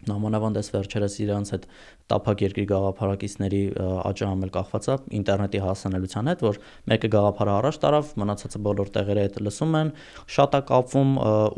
նամանավանդ 0.05 0.59
էս 0.61 0.69
վերջերս 0.75 1.15
իրանց 1.25 1.51
այդ 1.55 1.67
տափակ 2.11 2.43
երկրի 2.45 2.65
գաղափարակիցների 2.71 3.61
աճը 4.05 4.27
համել 4.29 4.51
կախված 4.55 4.89
է 4.91 4.97
ինտերնետի 5.19 5.61
հասանելիության 5.65 6.29
հետ, 6.31 6.43
որ 6.45 6.59
մեկը 6.91 7.09
գաղափարը 7.15 7.53
առաջ 7.55 7.79
տարավ, 7.85 8.11
մնացածը 8.21 8.61
բոլոր 8.69 8.91
տեղերը 8.95 9.25
այդ 9.25 9.39
լսում 9.45 9.79
են, 9.81 9.93
շատ 10.35 10.59
է 10.59 10.61
կապվում 10.69 11.15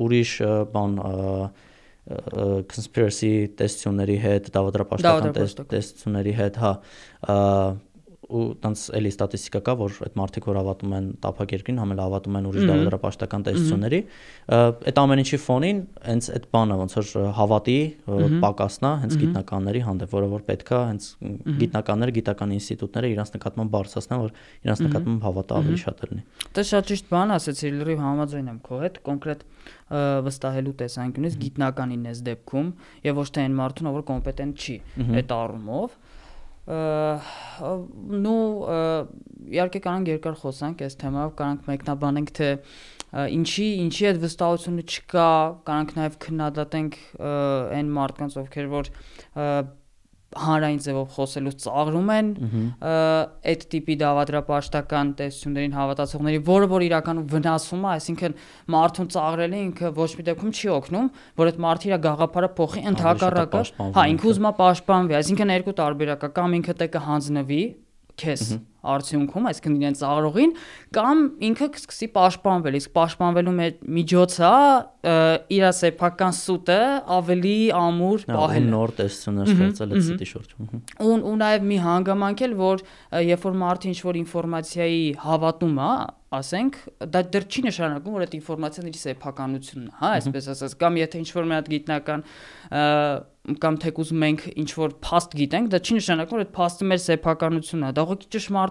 ուրիշ 0.08 0.36
բան 0.78 1.00
conspiracy 2.72 3.32
տեսությունների 3.60 4.16
հետ, 4.24 4.46
դավադրապաշտական 4.56 5.34
տեսությունների 5.74 6.34
հետ, 6.38 6.60
հա, 6.64 6.72
ու 8.28 8.44
տենց 8.64 8.82
էլի 8.98 9.12
ստատիստիկա 9.14 9.60
կա, 9.64 9.74
որ 9.80 9.98
այդ 10.08 10.16
մարդիկ, 10.20 10.48
որ 10.50 10.58
հավատում 10.60 10.96
են 10.98 11.06
տափակ 11.24 11.54
երկրին, 11.56 11.78
համել 11.82 12.02
հավատում 12.04 12.38
են 12.38 12.48
ուրիշ 12.50 12.66
դավադրապաշտական 12.68 13.46
տեսությունների, 13.48 14.00
այդ 14.92 15.02
ամեն 15.04 15.22
ինչի 15.24 15.40
ֆոնին 15.48 15.80
հենց 16.08 16.30
այդ 16.38 16.48
բանը 16.58 16.78
ոնց 16.82 16.96
որ 16.98 17.12
հավատի 17.38 17.78
պակասնա 18.44 18.92
հենց 19.04 19.18
գիտնականների 19.24 19.84
հանդեպ, 19.88 20.16
որը 20.18 20.30
որ 20.34 20.46
պետքա 20.48 20.82
հենց 20.88 21.10
գիտնականները, 21.64 22.16
գիտական 22.18 22.56
ինստիտուտները 22.58 23.12
իրանց 23.16 23.32
նկատմամբ 23.38 23.74
բարձրացնեն, 23.78 24.24
որ 24.28 24.36
իրանց 24.68 24.84
նկատմամբ 24.88 25.28
հավատը 25.28 25.58
ավելի 25.58 25.80
շատ 25.88 26.04
լինի։ 26.08 26.24
Դա 26.58 26.66
շատ 26.68 26.92
ճիշտ 26.92 27.12
բան 27.14 27.34
ասեցի, 27.38 27.72
լրիվ 27.78 28.04
համաձայն 28.08 28.52
եմ 28.52 28.60
քո 28.68 28.82
հետ, 28.84 29.00
կոնկրետ 29.08 29.46
վստահելու 30.28 30.74
տեսանկյունից 30.82 31.38
գիտնականին 31.44 32.08
ես 32.08 32.22
դեպքում 32.28 32.70
եւ 33.08 33.20
ոչ 33.22 33.28
թե 33.36 33.44
այն 33.48 33.58
մարդուն, 33.58 33.90
ով 33.92 34.00
կոմպետենտ 34.08 34.66
չի 34.68 34.76
այդ 35.18 35.34
առումով 35.38 35.98
նու 36.68 38.44
իհարկե 39.48 39.80
կարանք 39.88 40.10
երկար 40.12 40.38
խոսանք 40.42 40.84
այս 40.88 40.98
թեմայով, 41.04 41.32
կարանք 41.40 41.70
մեկնաբանենք 41.72 42.32
թե 42.38 42.50
ինչի 43.38 43.68
ինչի 43.86 44.08
այդ 44.10 44.20
վստահությունը 44.26 44.84
չկա, 44.84 45.28
կարանք 45.70 45.94
նաև 45.98 46.18
քննադատենք 46.28 46.98
այն 47.78 47.92
մարդկանց, 47.98 48.36
ովքեր 48.44 48.68
որ 48.74 48.92
հանրային 50.44 50.82
ձևով 50.86 51.08
խոսելուց 51.18 51.66
ծաղրում 51.66 52.12
են 52.18 52.30
այդ 53.48 53.66
տիպի 53.74 53.96
դավադրապաշտական 54.04 55.12
տեսություններին 55.22 55.76
հավատացողների, 55.78 56.42
որը 56.48 56.70
որ 56.74 56.86
իրականում 56.88 57.28
վնասում 57.34 57.88
է, 57.88 57.92
այսինքն 57.98 58.38
մարդուն 58.78 59.12
ծաղրելը 59.18 59.62
ինքը 59.68 59.92
ոչ 59.98 60.12
մի 60.18 60.28
դեպքում 60.28 60.54
չի 60.58 60.72
օգնում, 60.78 61.10
որ 61.42 61.52
այդ 61.52 61.60
մարդը 61.68 61.88
իր 61.88 62.00
գաղափարը 62.08 62.52
փոխի 62.58 62.86
ընդհակառակը, 62.94 63.64
հա, 63.98 64.08
ինքը 64.14 64.32
ուզում 64.32 64.48
է 64.48 64.54
պաշտպանվի, 64.62 65.18
այսինքն 65.22 65.54
երկու 65.58 65.78
տարբերակ 65.82 66.28
է, 66.28 66.32
կամ 66.38 66.58
ինքը 66.62 66.78
տեկը 66.82 67.04
հանձնվի 67.08 67.62
քեզ 68.18 68.44
արդյունքում, 68.94 69.48
այսինքն 69.52 69.78
իրեն 69.78 69.98
ծաղրողին, 70.02 70.54
կամ 70.98 71.24
ինքը 71.48 71.68
կսկսի 71.78 72.10
պաշտպանվել, 72.18 72.78
իսկ 72.80 72.94
պաշտպանվելու 72.98 73.56
միջոցը 73.98 74.52
իր 75.58 75.66
սեփական 75.78 76.36
սուտը 76.38 76.80
ավելի 77.18 77.56
ամուր 77.78 78.26
պահել 78.28 78.70
նոր 78.74 78.94
տեսություններ 78.98 79.52
ստեղծել 79.54 79.96
այդ 79.98 80.06
սուտի 80.08 80.30
շուրջ։ 80.34 80.56
Ու 81.08 81.18
ու 81.32 81.36
նաև 81.44 81.68
մի 81.72 81.78
հանգամանք 81.88 82.44
էլ, 82.48 82.56
որ 82.60 82.86
երբ 83.28 83.48
որ 83.48 83.58
մարդը 83.64 83.92
ինչ 83.94 84.00
որ 84.08 84.20
ինֆորմացիայի 84.24 85.04
հավատում 85.24 85.80
է, 85.88 85.92
ասենք, 86.38 86.78
դա 87.08 87.20
դեռ 87.32 87.46
չի 87.48 87.62
նշանակում, 87.68 88.16
որ 88.18 88.24
այդ 88.26 88.34
ինֆորմացիան 88.36 88.88
իր 88.90 88.98
սեփականությունն 89.00 89.88
է, 89.88 89.94
հա, 90.02 90.10
այսպես 90.18 90.50
ասած, 90.54 90.74
կամ 90.82 90.98
եթե 91.00 91.22
ինչ 91.24 91.30
որ 91.38 91.48
մի 91.48 91.56
հատ 91.56 91.70
գիտնական 91.72 92.26
կամ 93.64 93.78
թեկուզ 93.80 94.10
մենք 94.24 94.42
ինչ 94.60 94.68
որ 94.76 94.96
փաստ 95.08 95.36
գիտենք, 95.40 95.70
դա 95.72 95.80
չի 95.80 95.98
նշանակում, 96.02 96.36
որ 96.36 96.44
այդ 96.44 96.52
փաստը 96.58 96.88
մեր 96.92 97.02
սեփականությունն 97.06 97.88
է, 97.88 97.92
դա 97.96 98.04
ուղղակի 98.04 98.28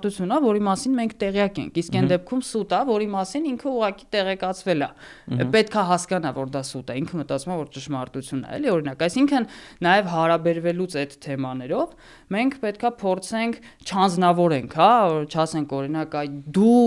ճշմարտություն 0.06 0.32
է, 0.32 0.38
որի 0.44 0.62
մասին 0.66 0.94
մենք 0.96 1.14
տեղյակ 1.20 1.58
ենք։ 1.60 1.78
Իսկ 1.80 1.96
այն 1.96 2.08
դեպքում 2.10 2.42
սուտ 2.46 2.72
է, 2.76 2.80
որի 2.90 3.06
մասին 3.12 3.46
ինքը 3.50 3.68
ուղղակի 3.70 4.06
տեղեկացվել 4.14 4.84
է։ 4.86 4.88
Պետք 5.56 5.76
է 5.76 5.84
հասկանա, 5.90 6.32
որ 6.36 6.50
դա 6.54 6.62
սուտ 6.66 6.90
է, 6.92 6.96
ինքը 7.00 7.18
մտածում 7.20 7.52
է, 7.52 7.56
որ 7.56 7.70
ճշմարտություն 7.76 8.42
է, 8.46 8.50
էլի 8.56 8.70
օրինակ։ 8.76 9.04
Այսինքն 9.06 9.48
նաև 9.86 10.10
հարաբերվելուց 10.16 10.96
այդ 10.96 11.16
թեմաներով 11.26 11.96
մենք 12.36 12.56
պետքա 12.66 12.90
փորձենք 13.02 13.58
չանձնավորենք, 13.86 14.76
հա, 14.76 14.92
չասենք 15.26 15.74
օրինակ, 15.76 16.16
այ 16.16 16.30
դու 16.56 16.84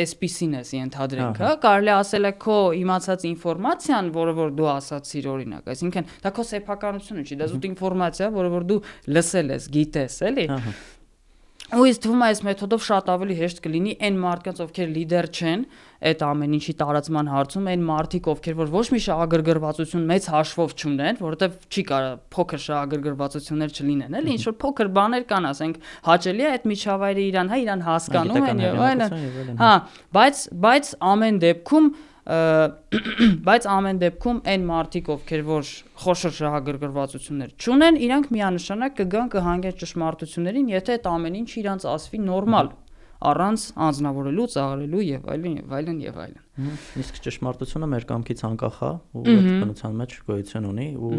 այսպիսին 0.00 0.56
ես 0.60 0.72
ենթադրենք, 0.80 1.40
հա, 1.40 1.52
կարելի 1.64 1.92
ասել 1.96 2.30
է 2.30 2.32
քո 2.44 2.58
իմացած 2.80 3.26
ինֆորմացիան, 3.30 4.12
որը 4.20 4.36
որ 4.40 4.54
դու 4.60 4.70
ասացիր 4.74 5.30
օրինակ, 5.34 5.70
այսինքն 5.74 6.10
դա 6.24 6.34
քո 6.36 6.46
սեփականությունը 6.50 7.26
չի, 7.26 7.40
դա 7.40 7.50
զուտ 7.54 7.68
ինֆորմացիա, 7.70 8.32
որը 8.40 8.54
որ 8.56 8.70
դու 8.70 8.80
լսել 9.14 9.54
ես, 9.56 9.70
գիտես, 9.78 10.18
էլի։ 10.30 10.48
Ահա 10.58 10.78
ու 11.70 11.86
ինձ 11.86 11.98
թվում 12.02 12.22
է 12.24 12.26
այս 12.30 12.40
մեթոդով 12.46 12.82
շատ 12.86 13.10
ավելի 13.14 13.34
հեշտ 13.40 13.60
կլինի 13.62 13.92
այն 14.06 14.16
մարդկանց, 14.24 14.60
ովքեր 14.64 14.88
լիդեր 14.96 15.28
չեն 15.30 15.62
այդ 16.10 16.22
ամեն 16.24 16.54
ինչի 16.56 16.74
տարածման 16.80 17.30
հարցում, 17.30 17.66
այն 17.70 17.82
մարդիկ, 17.90 18.28
ովքեր 18.32 18.56
որ 18.60 18.70
ոչ 18.72 18.84
մի 18.90 19.00
շահագրգռվածություն 19.04 20.06
մեծ 20.10 20.28
հաշվով 20.34 20.74
չունեն, 20.80 21.20
որովհետև 21.20 21.58
չի 21.70 21.84
կարա 21.90 22.12
փոքր 22.34 22.62
շահագրգռվածություններ 22.64 23.74
չլինեն, 23.76 24.16
էլի 24.20 24.34
ինչ 24.34 24.44
որ 24.48 24.56
փոքր 24.64 24.92
բաներ 24.96 25.26
կան, 25.30 25.48
ասենք, 25.50 25.80
հաճելի 26.08 26.46
է 26.46 26.50
այդ 26.50 26.68
միջավայրը 26.70 27.24
իրան, 27.30 27.50
հա, 27.52 27.60
իրան 27.60 27.84
հասկանում 27.90 28.48
են 28.50 28.64
եւ 28.64 28.80
այլն։ 28.90 29.60
Հա, 29.60 29.74
բայց 30.16 30.44
բայց 30.64 30.94
ամեն 31.10 31.42
դեպքում 31.44 31.92
բայց 33.46 33.66
ամեն 33.74 34.00
դեպքում 34.00 34.40
այն 34.52 34.66
մարդիկ, 34.70 35.08
ովքեր 35.14 35.44
որ 35.46 35.70
խոշոր 36.04 36.34
շահագրգռվածություններ 36.40 37.54
չունեն, 37.56 37.98
իրանք 38.06 38.28
միանշանակ 38.36 38.98
կգան 39.00 39.32
կհանգեն 39.34 39.78
ճշմարտություններին, 39.80 40.70
եթե 40.76 40.96
այդ 40.98 41.10
ամեն 41.10 41.38
ինչ 41.40 41.50
իրանց 41.64 41.86
ասվի 41.94 42.22
նորմալ 42.28 42.72
առանց 43.20 43.64
անznավորելու, 43.84 44.46
ծաղրելու 44.54 45.02
եւ 45.04 45.26
այլն 45.34 45.56
եւ 45.60 45.72
այլն 45.76 45.98
եւ 46.06 46.20
այլն։ 46.24 46.70
Իսկ 47.02 47.18
ճշմարտությունը 47.26 47.88
մեր 47.92 48.06
կամքից 48.08 48.42
անկախ 48.48 48.78
է 48.80 48.92
ու 49.20 49.24
այդ 49.34 49.48
բնության 49.60 49.98
մեջ 50.00 50.14
գոյություն 50.30 50.68
ունի 50.70 50.86
ու 50.96 51.18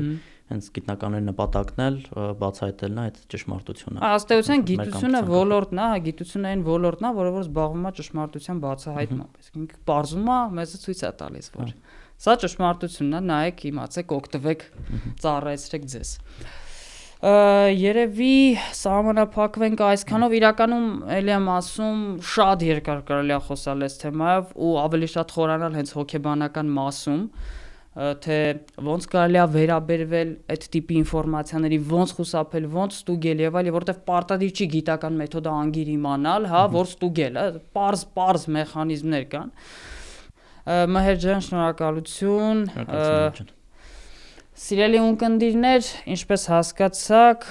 հենց 0.51 0.69
գիտնականների 0.75 1.25
նպատակն 1.27 1.83
էլ 1.85 1.97
բացահայտելն 2.41 3.01
է 3.01 3.05
այդ 3.07 3.19
ճշմարտությունը։ 3.33 4.03
Աստեյության 4.11 4.65
գիտությունը 4.71 5.21
ոլորտն 5.31 5.81
է, 5.81 5.89
գիտությունը 6.07 6.51
այն 6.51 6.65
ոլորտն 6.67 7.07
է, 7.07 7.13
որը 7.21 7.33
որ 7.35 7.45
զբաղվում 7.47 7.85
է 7.87 7.93
ճշմարտության 8.01 8.63
բացահայտմամբ։ 8.65 9.41
Իսկ 9.41 9.61
ինքը 9.61 9.79
բարձում 9.91 10.31
է, 10.31 10.39
մեզ 10.61 10.75
ցույց 10.85 11.01
է 11.01 11.13
տալիս, 11.21 11.51
որ 11.61 11.75
սա 12.21 12.35
ճշմարտությունն 12.41 13.17
է, 13.17 13.21
նայեք, 13.31 13.63
իմացեք, 13.71 14.17
օգտվեք, 14.21 14.67
ծառայեցրեք 15.25 15.87
ձեզ 15.95 16.11
երևի 17.21 18.35
սահմանափակվենք 18.73 19.81
այսքանով 19.85 20.31
իրականում 20.39 20.85
ելի 21.19 21.33
եմ 21.35 21.49
ասում 21.53 21.99
շատ 22.25 22.63
երկար 22.65 23.03
կարելի 23.05 23.35
է 23.35 23.37
խոսալ 23.45 23.85
այս 23.85 23.97
թեմայով 24.01 24.55
ու 24.57 24.71
ավելի 24.81 25.09
շատ 25.13 25.33
խորանալ 25.35 25.77
հենց 25.77 25.93
հոգեբանական 25.99 26.71
մասում 26.79 27.21
թե 27.91 28.35
ոնց 28.87 29.05
կարելի 29.11 29.39
է 29.41 29.45
վերաբերվել 29.51 30.29
այդ 30.53 30.65
տիպի 30.73 30.97
ինֆորմացիաների, 31.01 31.79
ոնց 31.91 32.11
խուսափել, 32.15 32.67
ոնց 32.71 32.99
ստուգել 33.01 33.41
եւ 33.43 33.57
այլ, 33.59 33.69
որովհետեւ 33.75 33.97
պարտադիր 34.07 34.51
չի 34.55 34.67
գիտական 34.75 35.17
մեթոդը 35.19 35.51
անգիր 35.51 35.89
իմանալ, 35.91 36.45
հա, 36.51 36.61
որ 36.71 36.87
ստուգել, 36.87 37.39
հա, 37.41 37.47
པարզ 37.75 38.05
པարզ 38.15 38.45
մեխանիզմներ 38.55 39.25
կան։ 39.33 39.51
Մհեր 40.95 41.19
ջան, 41.25 41.43
շնորհակալություն։ 41.49 42.63
Սիրելի 44.61 44.99
ունկնդիրներ, 45.01 45.89
ինչպես 46.15 46.43
հասկացաք, 46.51 47.45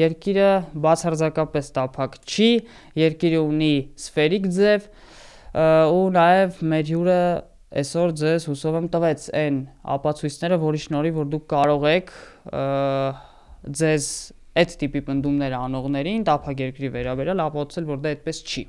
երկիրը 0.00 0.50
բացարձակապես 0.86 1.70
տափակ 1.76 2.16
չի, 2.24 2.48
երկիրը 3.02 3.40
ունի 3.42 3.72
սֆերիկ 4.00 4.48
ձև 4.56 4.88
ու 5.96 6.08
նաև 6.16 6.60
մեր 6.72 6.90
հյուրը 6.92 7.20
այսօր 7.74 8.12
ձեզ 8.20 8.46
հուսով 8.50 8.76
եմ 8.78 8.88
տվեց 8.94 9.24
այն 9.40 9.56
ապացույցները, 9.96 10.58
որի 10.62 10.82
շնորհիվ 10.86 11.18
որ 11.18 11.30
դուք 11.32 11.46
կարող 11.52 11.86
եք 11.90 12.12
ձեզ 13.80 14.06
այդ 14.62 14.76
տիպի 14.82 15.02
պնդումներ 15.10 15.56
անողներին 15.58 16.28
տափակ 16.30 16.62
երկրի 16.66 16.92
վերաբերյալ 16.96 17.42
ապացուցել, 17.46 17.90
որ 17.90 18.00
դա 18.06 18.14
այդպես 18.14 18.42
չի։ 18.46 18.64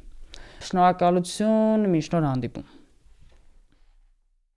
Շնորհակալություն, 0.68 1.88
մի 1.94 2.04
շնոր 2.10 2.28
հանդիպում։ 2.28 2.77